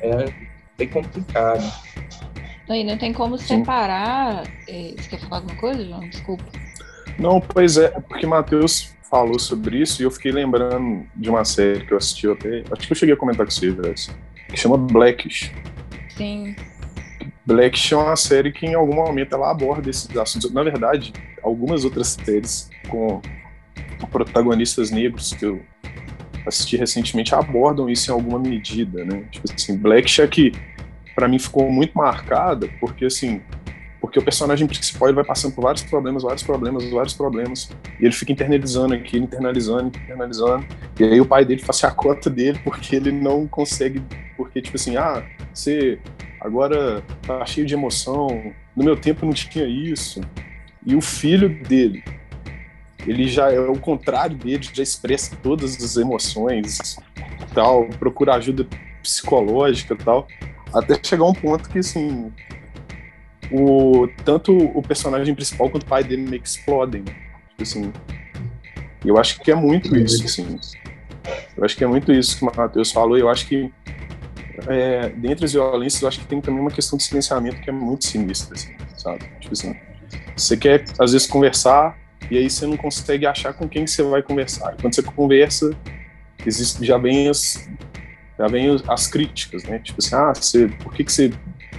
É 0.00 0.26
bem 0.76 0.88
complicado. 0.88 1.62
Aí 2.68 2.82
não 2.82 2.96
tem 2.98 3.12
como 3.12 3.38
separar. 3.38 4.42
eh, 4.68 4.94
Você 4.98 5.08
quer 5.10 5.20
falar 5.20 5.36
alguma 5.36 5.56
coisa, 5.56 5.84
João? 5.84 6.00
Desculpa. 6.08 6.44
Não, 7.18 7.40
pois 7.40 7.76
é, 7.76 7.88
porque 7.88 8.26
Matheus 8.26 8.94
falou 9.08 9.38
sobre 9.38 9.78
isso 9.80 10.02
e 10.02 10.04
eu 10.04 10.10
fiquei 10.10 10.32
lembrando 10.32 11.06
de 11.14 11.30
uma 11.30 11.44
série 11.44 11.84
que 11.86 11.92
eu 11.92 11.98
assisti 11.98 12.26
até. 12.28 12.64
Acho 12.72 12.86
que 12.86 12.92
eu 12.92 12.96
cheguei 12.96 13.14
a 13.14 13.18
comentar 13.18 13.46
com 13.46 13.52
você, 13.52 13.70
Jess, 13.70 14.10
que 14.54 14.60
chama 14.60 14.78
Blackish. 14.78 15.52
Sim. 16.16 16.54
Blackish 17.44 17.92
é 17.92 17.96
uma 17.96 18.16
série 18.16 18.52
que 18.52 18.66
em 18.66 18.74
algum 18.74 18.94
momento 18.94 19.34
ela 19.34 19.50
aborda 19.50 19.90
esses 19.90 20.16
assuntos. 20.16 20.50
Na 20.52 20.62
verdade, 20.62 21.12
algumas 21.42 21.84
outras 21.84 22.08
séries 22.24 22.70
com 22.88 23.20
protagonistas 24.10 24.90
negros 24.90 25.32
que 25.34 25.44
eu 25.44 25.60
assisti 26.46 26.76
recentemente 26.76 27.34
abordam 27.34 27.88
isso 27.88 28.10
em 28.10 28.14
alguma 28.14 28.38
medida, 28.38 29.04
né? 29.04 29.24
Tipo 29.30 29.52
assim, 29.52 29.76
Blackish 29.76 30.20
é 30.20 30.26
que 30.26 30.52
para 31.14 31.28
mim 31.28 31.38
ficou 31.38 31.70
muito 31.70 31.92
marcada 31.96 32.68
porque 32.80 33.06
assim, 33.06 33.40
porque 34.00 34.18
o 34.18 34.22
personagem 34.22 34.66
principal 34.66 35.08
ele 35.08 35.14
vai 35.14 35.24
passando 35.24 35.54
por 35.54 35.62
vários 35.62 35.82
problemas, 35.82 36.22
vários 36.22 36.42
problemas, 36.42 36.90
vários 36.90 37.14
problemas, 37.14 37.70
e 37.98 38.04
ele 38.04 38.12
fica 38.12 38.32
internalizando 38.32 38.92
aquilo, 38.92 39.24
internalizando, 39.24 39.86
internalizando, 39.86 40.66
e 41.00 41.04
aí 41.04 41.20
o 41.20 41.26
pai 41.26 41.44
dele 41.44 41.62
faz 41.62 41.82
a 41.84 41.90
cota 41.90 42.28
dele 42.28 42.60
porque 42.62 42.96
ele 42.96 43.10
não 43.10 43.46
consegue, 43.46 44.02
porque 44.36 44.60
tipo 44.60 44.76
assim, 44.76 44.96
ah, 44.96 45.24
você 45.52 45.98
agora 46.40 47.02
tá 47.26 47.44
cheio 47.46 47.66
de 47.66 47.74
emoção, 47.74 48.52
no 48.76 48.84
meu 48.84 48.96
tempo 48.96 49.24
não 49.24 49.32
tinha 49.32 49.66
isso, 49.66 50.20
e 50.84 50.94
o 50.94 51.00
filho 51.00 51.62
dele, 51.64 52.04
ele 53.06 53.28
já 53.28 53.50
é 53.50 53.58
o 53.58 53.78
contrário 53.78 54.36
dele, 54.36 54.68
já 54.72 54.82
expressa 54.82 55.36
todas 55.42 55.82
as 55.82 55.96
emoções, 55.96 56.96
tal, 57.54 57.88
procura 57.98 58.34
ajuda 58.34 58.66
psicológica, 59.02 59.96
tal, 59.96 60.26
até 60.74 60.98
chegar 61.02 61.24
um 61.24 61.32
ponto 61.32 61.68
que 61.68 61.78
assim, 61.78 62.32
o 63.50 64.08
tanto 64.24 64.56
o 64.56 64.82
personagem 64.82 65.34
principal 65.34 65.70
quanto 65.70 65.84
o 65.84 65.86
pai 65.86 66.02
dele 66.02 66.22
meio 66.28 66.42
que 66.42 66.48
explodem, 66.48 67.02
né? 67.02 67.14
tipo 67.50 67.62
assim. 67.62 67.92
Eu 69.04 69.18
acho 69.18 69.40
que 69.40 69.50
é 69.50 69.54
muito 69.54 69.94
isso, 69.96 70.24
assim. 70.24 70.58
Eu 71.56 71.64
acho 71.64 71.76
que 71.76 71.84
é 71.84 71.86
muito 71.86 72.10
isso 72.10 72.38
que 72.38 72.42
o 72.44 72.50
Matheus 72.54 72.90
falou. 72.90 73.18
Eu 73.18 73.28
acho 73.28 73.46
que 73.46 73.70
é, 74.68 75.08
dentre 75.10 75.44
as 75.44 75.52
violências, 75.52 76.02
eu 76.02 76.08
acho 76.08 76.20
que 76.20 76.26
tem 76.26 76.40
também 76.40 76.60
uma 76.60 76.70
questão 76.70 76.96
de 76.96 77.04
silenciamento 77.04 77.60
que 77.60 77.70
é 77.70 77.72
muito 77.72 78.04
sinistra, 78.06 78.54
assim, 78.54 78.74
sabe? 78.96 79.24
Tipo 79.40 79.52
assim, 79.52 79.74
você 80.36 80.56
quer 80.56 80.84
às 80.98 81.12
vezes 81.12 81.26
conversar 81.26 81.96
e 82.30 82.38
aí 82.38 82.48
você 82.48 82.66
não 82.66 82.76
consegue 82.76 83.26
achar 83.26 83.52
com 83.52 83.68
quem 83.68 83.86
você 83.86 84.02
vai 84.02 84.22
conversar. 84.22 84.74
E 84.74 84.80
quando 84.80 84.94
você 84.94 85.02
conversa, 85.02 85.70
existe 86.46 86.84
já 86.84 86.98
vem 86.98 87.28
as 87.28 87.68
já 88.38 88.48
vem 88.48 88.68
as- 88.74 88.82
as 88.88 89.06
críticas, 89.06 89.62
né? 89.64 89.78
Tipo 89.78 90.00
assim, 90.00 90.14
ah, 90.16 90.32
você, 90.34 90.66
por 90.82 90.92
que 90.92 91.04
que 91.04 91.12
você, 91.12 91.32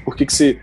por 0.06 0.15
que 0.15 0.25
que 0.25 0.34
você 0.34 0.60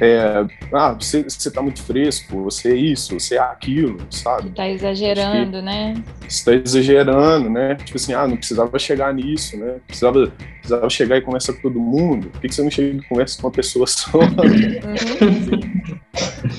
é, 0.00 0.44
ah, 0.72 0.92
você, 0.92 1.22
você 1.22 1.50
tá 1.50 1.62
muito 1.62 1.82
fresco, 1.82 2.42
você 2.42 2.72
é 2.72 2.76
isso, 2.76 3.18
você 3.18 3.36
é 3.36 3.38
aquilo, 3.40 3.98
sabe? 4.10 4.50
Tá 4.50 4.68
exagerando, 4.68 5.62
né? 5.62 5.94
Você 6.20 6.26
está 6.28 6.52
exagerando, 6.54 7.48
né? 7.50 7.74
Tipo 7.76 7.96
assim, 7.96 8.12
ah, 8.12 8.26
não 8.26 8.36
precisava 8.36 8.78
chegar 8.78 9.12
nisso, 9.14 9.56
né? 9.56 9.76
Precisava, 9.86 10.32
precisava 10.58 10.90
chegar 10.90 11.16
e 11.18 11.20
conversar 11.22 11.52
com 11.54 11.60
todo 11.62 11.78
mundo. 11.80 12.28
Por 12.30 12.40
que, 12.40 12.48
que 12.48 12.54
você 12.54 12.62
não 12.62 12.70
chega 12.70 12.96
e 12.98 13.02
conversa 13.08 13.40
com 13.40 13.46
uma 13.46 13.52
pessoa 13.52 13.86
só? 13.86 14.18
Uhum. 14.18 15.84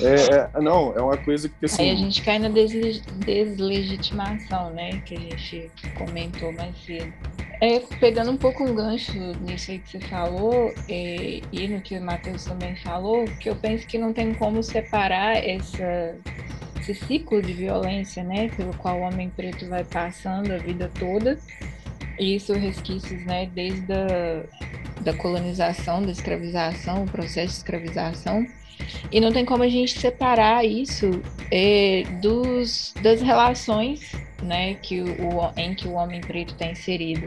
é, 0.02 0.14
é- 0.54 0.60
não, 0.60 0.92
é 0.96 1.00
uma 1.00 1.16
coisa 1.16 1.48
que 1.48 1.64
assim. 1.66 1.82
Aí 1.82 1.90
a 1.90 1.96
gente 1.96 2.22
cai 2.22 2.38
na 2.38 2.48
desle- 2.48 3.02
deslegitimação, 3.24 4.70
né? 4.70 5.00
Que 5.04 5.14
a 5.14 5.20
gente 5.20 5.70
comentou 5.96 6.52
mais 6.52 6.74
cedo. 6.84 7.12
É, 7.60 7.80
pegando 7.98 8.30
um 8.30 8.36
pouco 8.36 8.64
um 8.64 8.74
gancho 8.74 9.16
nisso 9.40 9.70
aí 9.70 9.78
que 9.78 9.90
você 9.90 10.00
falou, 10.00 10.74
é, 10.88 11.40
e 11.50 11.68
no 11.68 11.80
que 11.80 11.96
o 11.96 12.02
Matheus 12.02 12.44
também 12.44 12.76
falou, 12.76 13.24
que 13.40 13.48
eu 13.48 13.56
penso 13.56 13.86
que 13.86 13.96
não 13.96 14.12
tem 14.12 14.34
como 14.34 14.62
separar 14.62 15.36
essa, 15.36 16.14
esse 16.78 16.94
ciclo 16.94 17.40
de 17.40 17.54
violência, 17.54 18.22
né? 18.22 18.48
Pelo 18.56 18.74
qual 18.76 18.98
o 18.98 19.02
homem 19.02 19.30
preto 19.30 19.66
vai 19.68 19.84
passando 19.84 20.52
a 20.52 20.58
vida 20.58 20.90
toda. 20.98 21.38
E 22.18 22.36
isso 22.36 22.52
resquícios, 22.52 23.24
né? 23.24 23.48
Desde 23.54 23.92
a 23.92 24.44
da 25.06 25.14
colonização, 25.14 26.02
da 26.02 26.10
escravização, 26.10 27.04
o 27.04 27.06
processo 27.06 27.52
de 27.52 27.58
escravização. 27.58 28.44
E 29.10 29.20
não 29.20 29.32
tem 29.32 29.44
como 29.44 29.62
a 29.62 29.68
gente 29.68 29.98
separar 29.98 30.64
isso 30.64 31.22
é, 31.50 32.02
dos, 32.20 32.92
das 33.02 33.22
relações 33.22 34.12
né, 34.46 34.74
que 34.74 35.00
o, 35.00 35.52
em 35.56 35.74
que 35.74 35.86
o 35.86 35.92
homem 35.92 36.20
preto 36.20 36.52
está 36.52 36.66
inserido. 36.66 37.26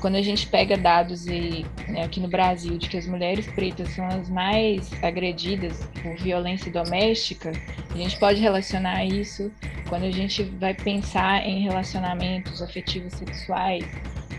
Quando 0.00 0.14
a 0.16 0.22
gente 0.22 0.46
pega 0.46 0.78
dados 0.78 1.26
e, 1.26 1.66
né, 1.86 2.04
aqui 2.04 2.20
no 2.20 2.28
Brasil 2.28 2.78
de 2.78 2.88
que 2.88 2.96
as 2.96 3.06
mulheres 3.06 3.46
pretas 3.46 3.90
são 3.90 4.06
as 4.06 4.30
mais 4.30 4.90
agredidas 5.02 5.86
por 6.02 6.16
violência 6.16 6.72
doméstica, 6.72 7.52
a 7.90 7.96
gente 7.96 8.18
pode 8.18 8.40
relacionar 8.40 9.04
isso 9.04 9.52
quando 9.88 10.04
a 10.04 10.10
gente 10.10 10.42
vai 10.42 10.72
pensar 10.72 11.46
em 11.46 11.62
relacionamentos 11.62 12.62
afetivos 12.62 13.12
sexuais, 13.12 13.84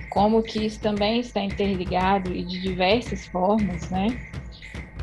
como 0.09 0.41
que 0.41 0.65
isso 0.65 0.79
também 0.79 1.19
está 1.19 1.41
interligado 1.41 2.35
e 2.35 2.43
de 2.43 2.59
diversas 2.59 3.27
formas, 3.27 3.89
né? 3.91 4.07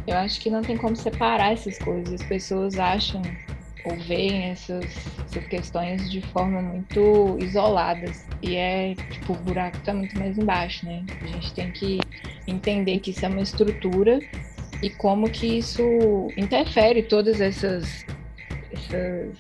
Eu 0.08 0.16
acho 0.16 0.40
que 0.40 0.50
não 0.50 0.62
tem 0.62 0.76
como 0.76 0.96
separar 0.96 1.52
essas 1.52 1.78
coisas. 1.78 2.20
As 2.20 2.26
pessoas 2.26 2.78
acham 2.78 3.20
ou 3.90 3.96
veem 3.96 4.50
essas, 4.50 4.84
essas 5.24 5.46
questões 5.46 6.10
de 6.10 6.20
forma 6.20 6.60
muito 6.60 7.38
isoladas. 7.40 8.26
E 8.42 8.56
é, 8.56 8.94
tipo, 9.10 9.32
o 9.32 9.36
buraco 9.36 9.78
tá 9.84 9.92
muito 9.94 10.18
mais 10.18 10.36
embaixo, 10.38 10.86
né? 10.86 11.04
A 11.22 11.26
gente 11.26 11.54
tem 11.54 11.70
que 11.70 11.98
entender 12.46 12.98
que 13.00 13.10
isso 13.10 13.24
é 13.24 13.28
uma 13.28 13.42
estrutura 13.42 14.20
e 14.82 14.90
como 14.90 15.28
que 15.28 15.58
isso 15.58 15.82
interfere 16.36 17.02
todas 17.02 17.40
essas, 17.40 18.04
essas 18.72 19.36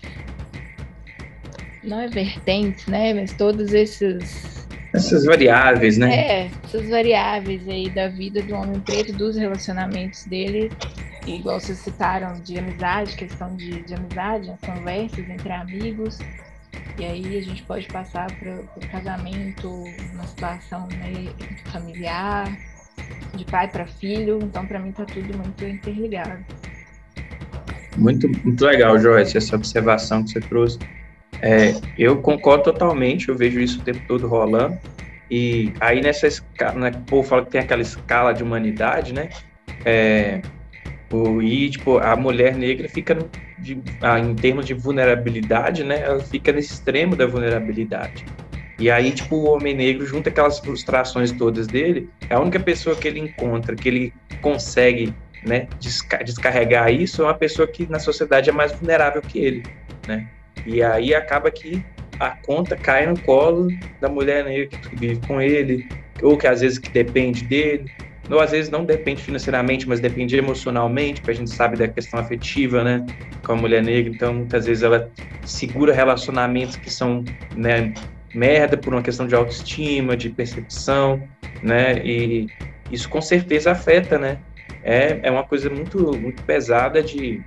não 1.82 2.00
é 2.00 2.08
vertentes, 2.08 2.86
né? 2.86 3.14
Mas 3.14 3.32
todos 3.32 3.72
esses 3.72 4.66
Essas 4.92 5.24
variáveis, 5.24 5.96
né? 5.96 6.14
é, 6.14 6.50
essas 6.64 6.88
variáveis 6.88 7.68
aí 7.68 7.88
da 7.90 8.08
vida 8.08 8.42
do 8.42 8.54
homem 8.54 8.80
preto, 8.80 9.12
dos 9.12 9.36
relacionamentos 9.36 10.24
dele, 10.24 10.70
igual 11.26 11.60
vocês 11.60 11.78
citaram, 11.78 12.40
de 12.40 12.58
amizade, 12.58 13.16
questão 13.16 13.54
de, 13.56 13.82
de 13.82 13.94
amizade, 13.94 14.50
as 14.50 14.60
conversas 14.60 15.28
entre 15.28 15.52
amigos, 15.52 16.18
e 16.98 17.04
aí 17.04 17.38
a 17.38 17.42
gente 17.42 17.62
pode 17.62 17.86
passar 17.86 18.26
para 18.38 18.54
o 18.54 18.88
casamento, 18.90 19.84
uma 20.14 20.26
situação 20.26 20.88
né, 20.98 21.32
familiar, 21.70 22.56
de 23.34 23.44
pai 23.44 23.68
para 23.68 23.86
filho, 23.86 24.40
então 24.42 24.66
para 24.66 24.78
mim 24.78 24.92
tá 24.92 25.04
tudo 25.04 25.36
muito 25.36 25.64
interligado. 25.64 26.44
Muito, 27.96 28.28
muito 28.44 28.64
legal, 28.64 28.98
Joyce, 28.98 29.36
essa 29.36 29.56
observação 29.56 30.24
que 30.24 30.30
você 30.30 30.40
trouxe. 30.40 30.78
É, 31.40 31.74
eu 31.96 32.20
concordo 32.20 32.64
totalmente, 32.64 33.28
eu 33.28 33.36
vejo 33.36 33.60
isso 33.60 33.80
o 33.80 33.82
tempo 33.82 34.00
todo 34.06 34.26
rolando. 34.26 34.76
E 35.30 35.72
aí 35.80 36.00
nessa 36.00 36.26
escala, 36.26 36.74
né, 36.78 36.90
o 36.90 37.00
povo 37.02 37.28
fala 37.28 37.44
que 37.44 37.50
tem 37.50 37.60
aquela 37.60 37.82
escala 37.82 38.32
de 38.32 38.42
humanidade, 38.42 39.12
né? 39.12 39.28
É, 39.84 40.40
o, 41.10 41.42
e 41.42 41.70
tipo, 41.70 41.98
a 41.98 42.16
mulher 42.16 42.56
negra 42.56 42.88
fica, 42.88 43.30
de- 43.56 43.82
ah, 44.02 44.18
em 44.18 44.38
termos 44.38 44.66
de 44.66 44.74
vulnerabilidade, 44.74 45.84
né? 45.84 46.00
Ela 46.02 46.22
fica 46.22 46.52
nesse 46.52 46.74
extremo 46.74 47.16
da 47.16 47.26
vulnerabilidade. 47.26 48.26
E 48.78 48.90
aí, 48.90 49.12
tipo, 49.12 49.36
o 49.36 49.44
homem 49.46 49.74
negro 49.74 50.06
junta 50.06 50.30
aquelas 50.30 50.58
frustrações 50.60 51.32
todas 51.32 51.68
dele, 51.68 52.10
é 52.30 52.34
a 52.36 52.40
única 52.40 52.60
pessoa 52.60 52.96
que 52.98 53.08
ele 53.08 53.18
encontra, 53.20 53.76
que 53.76 53.88
ele 53.88 54.14
consegue 54.40 55.16
né, 55.42 55.68
desca- 55.80 56.22
descarregar 56.24 56.92
isso 56.92 57.22
é 57.22 57.24
uma 57.26 57.38
pessoa 57.38 57.70
que 57.70 57.88
na 57.88 57.98
sociedade 57.98 58.50
é 58.50 58.52
mais 58.52 58.76
vulnerável 58.78 59.22
que 59.22 59.38
ele, 59.38 59.68
né? 60.06 60.28
E 60.64 60.82
aí 60.82 61.14
acaba 61.14 61.50
que 61.50 61.84
a 62.18 62.36
conta 62.36 62.76
cai 62.76 63.06
no 63.06 63.18
colo 63.20 63.76
da 64.00 64.08
mulher 64.08 64.44
negra 64.44 64.68
que 64.80 64.96
vive 64.96 65.22
com 65.22 65.40
ele, 65.40 65.86
ou 66.22 66.36
que 66.36 66.46
às 66.46 66.60
vezes 66.60 66.78
que 66.78 66.90
depende 66.90 67.44
dele, 67.46 67.90
ou 68.30 68.40
às 68.40 68.50
vezes 68.50 68.70
não 68.70 68.84
depende 68.84 69.22
financeiramente, 69.22 69.88
mas 69.88 70.00
depende 70.00 70.36
emocionalmente, 70.36 71.20
porque 71.20 71.30
a 71.30 71.34
gente 71.34 71.50
sabe 71.50 71.76
da 71.76 71.88
questão 71.88 72.18
afetiva, 72.20 72.84
né, 72.84 73.04
com 73.44 73.52
a 73.52 73.56
mulher 73.56 73.82
negra, 73.82 74.12
então 74.12 74.34
muitas 74.34 74.66
vezes 74.66 74.82
ela 74.82 75.10
segura 75.44 75.92
relacionamentos 75.92 76.76
que 76.76 76.90
são, 76.90 77.24
né, 77.56 77.92
merda 78.34 78.76
por 78.76 78.92
uma 78.92 79.02
questão 79.02 79.26
de 79.26 79.34
autoestima, 79.34 80.16
de 80.16 80.30
percepção, 80.30 81.22
né, 81.62 81.98
e 82.04 82.46
isso 82.90 83.08
com 83.08 83.20
certeza 83.20 83.72
afeta, 83.72 84.18
né, 84.18 84.38
é, 84.82 85.20
é 85.22 85.30
uma 85.30 85.44
coisa 85.44 85.68
muito, 85.68 86.16
muito 86.16 86.42
pesada 86.44 87.02
de, 87.02 87.42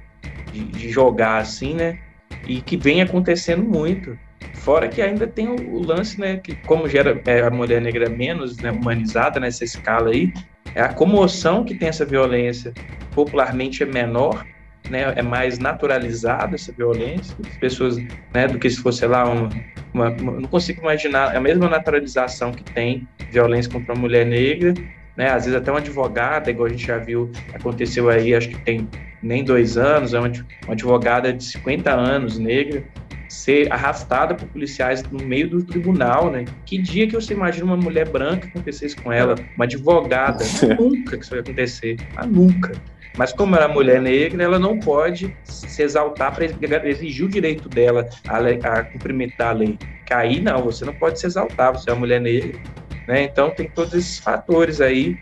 de, 0.51 0.65
de 0.65 0.89
jogar 0.89 1.37
assim, 1.37 1.73
né? 1.73 1.97
E 2.45 2.61
que 2.61 2.77
vem 2.77 3.01
acontecendo 3.01 3.63
muito. 3.63 4.17
Fora 4.55 4.87
que 4.87 5.01
ainda 5.01 5.25
tem 5.25 5.47
o, 5.47 5.79
lance, 5.81 6.19
né? 6.19 6.37
Que 6.37 6.55
como 6.65 6.87
gera 6.87 7.19
é, 7.25 7.41
a 7.41 7.49
mulher 7.49 7.81
negra 7.81 8.09
menos 8.09 8.57
né, 8.57 8.71
humanizada 8.71 9.39
nessa 9.39 9.63
escala 9.63 10.11
aí, 10.11 10.31
a 10.75 10.89
comoção 10.93 11.63
que 11.63 11.75
tem 11.75 11.89
essa 11.89 12.05
violência 12.05 12.73
popularmente 13.13 13.83
é 13.83 13.85
menor 13.85 14.45
né, 14.89 15.13
é 15.15 15.21
mais 15.21 15.59
naturalizada 15.59 16.55
essa 16.55 16.71
violência, 16.71 17.35
as 17.45 17.57
pessoas, 17.57 17.97
né, 18.33 18.47
do 18.47 18.57
que 18.57 18.69
se 18.69 18.81
fosse, 18.81 19.05
lá, 19.05 19.25
uma, 19.25 19.49
uma, 19.93 20.09
não 20.09 20.43
consigo 20.43 20.81
imaginar 20.81 21.35
a 21.35 21.39
mesma 21.39 21.69
naturalização 21.69 22.51
que 22.51 22.63
tem 22.63 23.07
violência 23.31 23.71
contra 23.71 23.93
uma 23.93 24.01
mulher 24.01 24.25
negra, 24.25 24.73
né, 25.15 25.29
às 25.29 25.45
vezes 25.45 25.59
até 25.59 25.71
uma 25.71 25.79
advogada, 25.79 26.49
igual 26.49 26.67
a 26.67 26.69
gente 26.69 26.85
já 26.85 26.97
viu, 26.97 27.31
aconteceu 27.53 28.09
aí, 28.09 28.33
acho 28.33 28.49
que 28.49 28.59
tem 28.61 28.87
nem 29.21 29.43
dois 29.43 29.77
anos, 29.77 30.13
é 30.13 30.19
uma, 30.19 30.31
uma 30.65 30.73
advogada 30.73 31.31
de 31.31 31.43
50 31.43 31.91
anos, 31.91 32.39
negra, 32.39 32.83
ser 33.31 33.71
arrastada 33.71 34.35
por 34.35 34.45
policiais 34.49 35.01
no 35.09 35.25
meio 35.25 35.49
do 35.49 35.63
tribunal, 35.63 36.29
né? 36.29 36.43
Que 36.65 36.77
dia 36.77 37.07
que 37.07 37.13
você 37.13 37.33
imagina 37.33 37.65
uma 37.65 37.77
mulher 37.77 38.07
branca 38.09 38.47
acontecer 38.47 38.87
isso 38.87 38.97
com 39.01 39.09
ela, 39.11 39.35
uma 39.55 39.63
advogada? 39.63 40.43
nunca 40.77 41.17
que 41.17 41.23
isso 41.23 41.31
vai 41.31 41.39
acontecer, 41.39 41.95
mas 42.13 42.27
nunca. 42.27 42.73
Mas 43.17 43.31
como 43.31 43.55
ela 43.55 43.65
é 43.65 43.67
mulher 43.73 44.01
negra, 44.01 44.43
ela 44.43 44.59
não 44.59 44.77
pode 44.77 45.33
se 45.45 45.81
exaltar 45.81 46.33
para 46.33 46.45
exigir 46.89 47.25
o 47.25 47.29
direito 47.29 47.69
dela 47.69 48.07
a, 48.27 48.37
le- 48.37 48.59
a 48.63 48.83
cumprimentar 48.83 49.49
a 49.49 49.53
lei. 49.53 49.77
Que 50.05 50.13
aí 50.13 50.41
não, 50.41 50.63
você 50.63 50.83
não 50.83 50.93
pode 50.93 51.17
se 51.19 51.25
exaltar, 51.25 51.71
você 51.71 51.89
é 51.89 51.93
uma 51.93 51.99
mulher 52.01 52.19
negra, 52.19 52.59
né? 53.07 53.23
Então 53.23 53.49
tem 53.49 53.69
todos 53.69 53.93
esses 53.93 54.19
fatores 54.19 54.81
aí. 54.81 55.17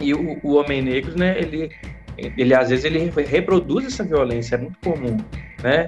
E 0.00 0.12
o, 0.12 0.38
o 0.42 0.54
homem 0.56 0.82
negro, 0.82 1.16
né? 1.16 1.38
Ele, 1.38 1.70
ele 2.36 2.54
às 2.54 2.68
vezes 2.70 2.84
ele 2.84 3.12
reproduz 3.28 3.86
essa 3.86 4.02
violência, 4.04 4.56
é 4.56 4.58
muito 4.58 4.78
comum, 4.80 5.16
né? 5.62 5.86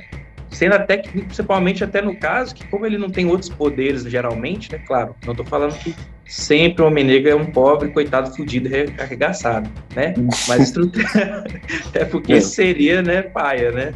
Sendo 0.51 0.75
até 0.75 0.99
que, 0.99 1.09
principalmente 1.23 1.85
até 1.85 2.03
no 2.03 2.15
caso, 2.17 2.55
que 2.55 2.67
como 2.67 2.85
ele 2.85 2.99
não 2.99 3.09
tem 3.09 3.27
outros 3.27 3.49
poderes 3.49 4.03
geralmente, 4.05 4.71
né? 4.73 4.79
Claro, 4.87 5.15
não 5.27 5.35
tô 5.35 5.45
falando 5.45 5.79
que 5.79 5.95
sempre 6.27 6.83
o 6.83 6.87
homem 6.89 7.05
negro 7.05 7.31
é 7.31 7.35
um 7.35 7.47
pobre, 7.47 7.91
coitado, 7.91 8.35
fudido, 8.35 8.69
re- 8.69 8.93
arregaçado, 8.99 9.71
né? 9.95 10.15
Mas 10.49 10.61
estrutura... 10.63 11.45
até 11.89 12.05
porque 12.05 12.35
É. 12.35 12.41
seria, 12.41 13.01
né, 13.03 13.23
paia, 13.23 13.71
né? 13.73 13.93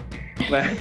Mas 0.51 0.79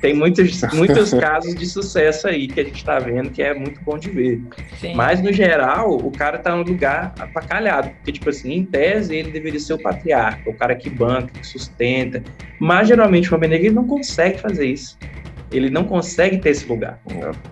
tem 0.00 0.14
muitos, 0.14 0.60
muitos 0.72 1.12
casos 1.14 1.54
de 1.54 1.66
sucesso 1.66 2.28
aí 2.28 2.46
que 2.48 2.60
a 2.60 2.64
gente 2.64 2.84
tá 2.84 2.98
vendo 2.98 3.30
que 3.30 3.42
é 3.42 3.54
muito 3.54 3.80
bom 3.82 3.98
de 3.98 4.10
ver. 4.10 4.42
Sim. 4.80 4.94
Mas, 4.94 5.22
no 5.22 5.32
geral, 5.32 5.96
o 5.96 6.10
cara 6.10 6.38
tá 6.38 6.54
num 6.54 6.62
lugar 6.62 7.14
apacalhado. 7.18 7.90
Porque, 7.90 8.12
tipo 8.12 8.28
assim, 8.28 8.52
em 8.52 8.64
tese, 8.64 9.14
ele 9.14 9.30
deveria 9.30 9.60
ser 9.60 9.74
o 9.74 9.78
patriarca, 9.78 10.48
o 10.48 10.54
cara 10.54 10.74
que 10.74 10.90
banca, 10.90 11.32
que 11.38 11.46
sustenta. 11.46 12.22
Mas, 12.58 12.88
geralmente, 12.88 13.32
o 13.32 13.36
homem 13.36 13.50
negro 13.50 13.66
ele 13.66 13.74
não 13.74 13.86
consegue 13.86 14.38
fazer 14.38 14.66
isso. 14.66 14.98
Ele 15.50 15.70
não 15.70 15.84
consegue 15.84 16.38
ter 16.38 16.50
esse 16.50 16.66
lugar. 16.66 17.00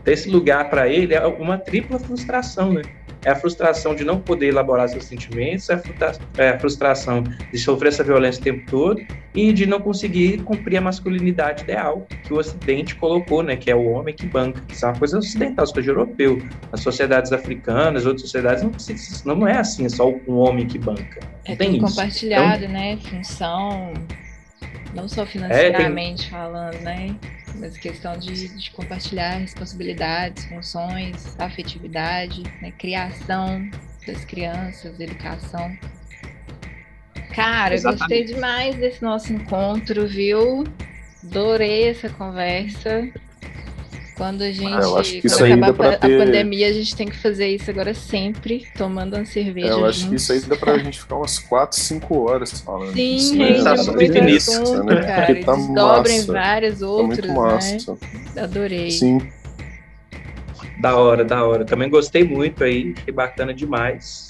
Ter 0.04 0.12
esse 0.12 0.28
lugar 0.28 0.68
para 0.68 0.88
ele 0.88 1.14
é 1.14 1.24
uma 1.26 1.56
tripla 1.58 1.98
frustração, 1.98 2.72
né? 2.72 2.82
É 3.24 3.30
a 3.30 3.36
frustração 3.36 3.94
de 3.94 4.04
não 4.04 4.20
poder 4.20 4.48
elaborar 4.48 4.88
seus 4.88 5.04
sentimentos, 5.04 5.68
é 5.70 5.74
a 5.74 5.82
é 6.38 6.48
a 6.50 6.58
frustração 6.58 7.22
de 7.22 7.58
sofrer 7.58 7.88
essa 7.88 8.02
violência 8.02 8.40
o 8.40 8.44
tempo 8.44 8.70
todo 8.70 9.00
e 9.34 9.52
de 9.52 9.66
não 9.66 9.80
conseguir 9.80 10.42
cumprir 10.42 10.76
a 10.76 10.80
masculinidade 10.80 11.62
ideal 11.62 12.06
que 12.24 12.32
o 12.32 12.38
Ocidente 12.38 12.94
colocou, 12.96 13.42
né? 13.42 13.56
Que 13.56 13.70
é 13.70 13.74
o 13.74 13.84
homem 13.90 14.14
que 14.14 14.26
banca. 14.26 14.62
Isso 14.68 14.84
é 14.84 14.88
uma 14.88 14.98
coisa 14.98 15.18
ocidental, 15.18 15.64
isso 15.64 15.78
é 15.78 15.82
europeu. 15.82 16.42
As 16.72 16.80
sociedades 16.80 17.32
africanas, 17.32 18.06
outras 18.06 18.22
sociedades, 18.22 18.62
não, 19.24 19.36
não 19.36 19.48
é 19.48 19.58
assim, 19.58 19.86
é 19.86 19.88
só 19.88 20.08
um 20.08 20.34
homem 20.34 20.66
que 20.66 20.78
banca. 20.78 21.20
É 21.44 21.50
Não 21.50 21.56
tem 21.56 21.72
tudo 21.72 21.86
isso. 21.86 21.96
compartilhado, 21.96 22.68
né? 22.68 22.96
Função, 22.98 23.94
não 24.94 25.08
só 25.08 25.24
financeiramente 25.24 26.30
falando, 26.30 26.80
né? 26.80 27.14
Mas 27.62 27.78
questão 27.78 28.18
de, 28.18 28.48
de 28.48 28.72
compartilhar 28.72 29.36
responsabilidades, 29.36 30.46
funções, 30.46 31.38
afetividade, 31.38 32.42
né? 32.60 32.72
criação 32.72 33.70
das 34.04 34.24
crianças, 34.24 34.98
educação. 34.98 35.78
Cara, 37.32 37.74
eu 37.74 37.78
Exatamente. 37.78 38.00
gostei 38.00 38.24
demais 38.24 38.76
desse 38.76 39.00
nosso 39.00 39.32
encontro, 39.32 40.08
viu? 40.08 40.64
Adorei 41.22 41.88
essa 41.88 42.10
conversa. 42.10 43.08
Quando 44.22 44.42
a 44.42 44.52
gente 44.52 44.72
Ah, 44.72 44.80
eu 44.82 44.96
acho 44.98 45.12
que 45.14 45.20
quando 45.22 45.32
isso 45.32 45.44
acabar 45.44 45.72
pra 45.72 45.88
a 45.90 45.96
ter- 45.98 46.20
a 46.20 46.24
pandemia, 46.24 46.68
a 46.68 46.72
gente 46.72 46.94
tem 46.94 47.08
que 47.08 47.16
fazer 47.16 47.48
isso 47.48 47.68
agora 47.70 47.92
sempre, 47.92 48.66
tomando 48.78 49.16
uma 49.16 49.24
cerveja. 49.24 49.66
É, 49.66 49.70
eu 49.72 49.84
acho 49.84 49.98
que 49.98 50.04
juntos. 50.04 50.22
isso 50.22 50.32
aí 50.32 50.40
dá 50.40 50.54
pra 50.56 50.78
gente 50.78 51.00
ficar 51.00 51.16
umas 51.16 51.38
4, 51.40 51.78
5 51.80 52.30
horas 52.30 52.60
falando. 52.60 52.92
Sim, 52.94 53.16
disso, 53.16 53.36
rende 53.36 53.64
Tá 53.64 53.74
muito 53.74 54.06
super 54.06 54.36
assunto, 54.36 54.84
né? 54.84 55.02
cara. 55.02 55.26
Porque 55.26 55.44
tá 55.44 55.54
Desdobra 55.56 56.12
em 56.12 56.16
massa. 56.18 56.32
várias 56.32 56.78
Tá 56.80 56.86
outras, 56.86 57.06
muito 57.08 57.28
né? 57.28 57.34
massa. 57.34 57.98
Adorei. 58.36 58.90
Sim. 58.92 59.20
Da 60.80 60.96
hora, 60.96 61.24
da 61.24 61.44
hora. 61.44 61.64
Também 61.64 61.90
gostei 61.90 62.22
muito 62.24 62.62
aí, 62.64 62.94
achei 62.96 63.12
bacana 63.12 63.52
demais. 63.52 64.28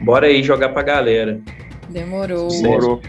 Bora 0.00 0.26
aí 0.26 0.42
jogar 0.42 0.68
pra 0.70 0.82
galera. 0.82 1.40
Demorou. 1.88 2.48
Demorou. 2.48 3.02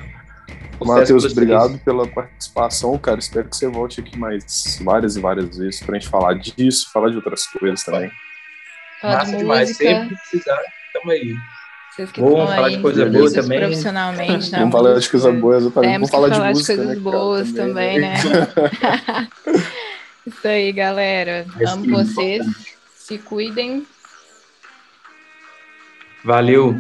Matheus, 0.86 1.26
obrigado 1.26 1.78
pela 1.80 2.08
participação, 2.08 2.98
cara. 2.98 3.20
Espero 3.20 3.48
que 3.50 3.56
você 3.56 3.68
volte 3.68 4.00
aqui 4.00 4.18
mais 4.18 4.80
várias 4.84 5.16
e 5.16 5.20
várias 5.22 5.58
vezes 5.58 5.82
pra 5.82 5.96
gente 5.96 6.10
falar 6.10 6.34
disso, 6.36 6.92
falar 6.92 7.10
de 7.10 7.16
outras 7.18 7.46
coisas 7.48 7.84
também. 7.84 8.12
Falar 9.02 9.18
Massa 9.18 9.32
de 9.32 9.38
demais. 9.38 9.76
Sempre 9.78 10.16
precisar, 10.16 10.62
tamo 10.94 11.12
aí. 11.12 11.36
vocês 11.96 12.12
que 12.12 12.22
Vamos 12.22 12.40
estão 12.40 12.56
falar 12.56 12.68
aí 12.68 12.76
de 12.76 12.82
coisa 12.82 13.06
boa 13.06 13.32
também. 13.34 13.60
profissionalmente. 13.60 14.52
na 14.52 14.60
Vamos 14.60 14.72
falar 14.72 15.00
de 15.00 15.10
coisa 15.10 15.32
boa, 15.32 15.58
exatamente. 15.58 15.94
Vamos 15.94 16.10
falar 16.10 16.30
de 16.30 16.40
música, 16.40 16.74
de 16.74 16.78
coisas 16.80 16.98
né, 16.98 17.04
cara, 17.04 17.18
boas 17.18 17.52
também, 17.52 18.00
né? 18.00 18.14
Isso 20.26 20.48
aí, 20.48 20.72
galera. 20.72 21.46
Mas 21.56 21.70
Amo 21.70 21.90
vocês. 21.90 22.46
Se 22.96 23.18
cuidem. 23.18 23.86
Valeu. 26.24 26.80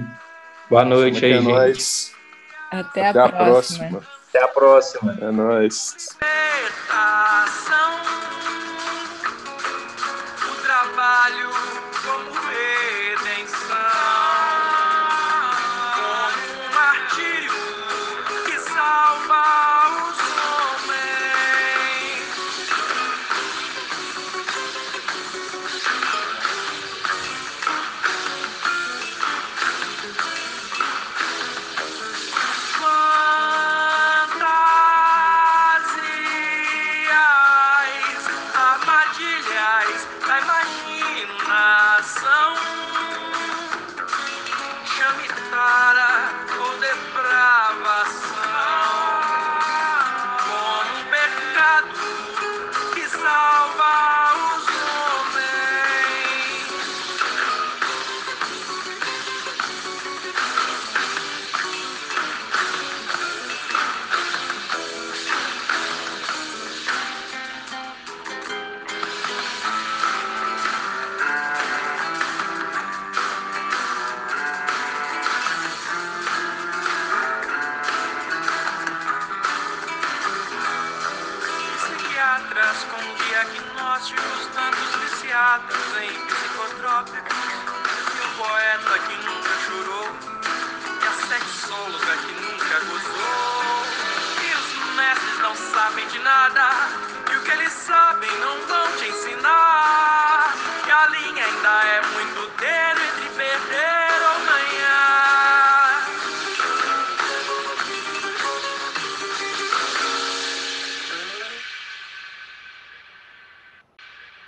Boa 0.69 0.85
noite 0.85 1.25
aí, 1.25 1.33
é 1.33 1.35
gente. 1.35 1.51
nóis. 1.51 2.12
Até, 2.73 3.09
Até 3.09 3.19
a 3.19 3.25
a 3.25 3.29
próxima. 3.29 3.89
próxima. 3.89 4.01
Até 4.29 4.43
a 4.43 4.47
próxima. 4.47 5.17
É 5.21 5.31
nóis. 5.31 5.95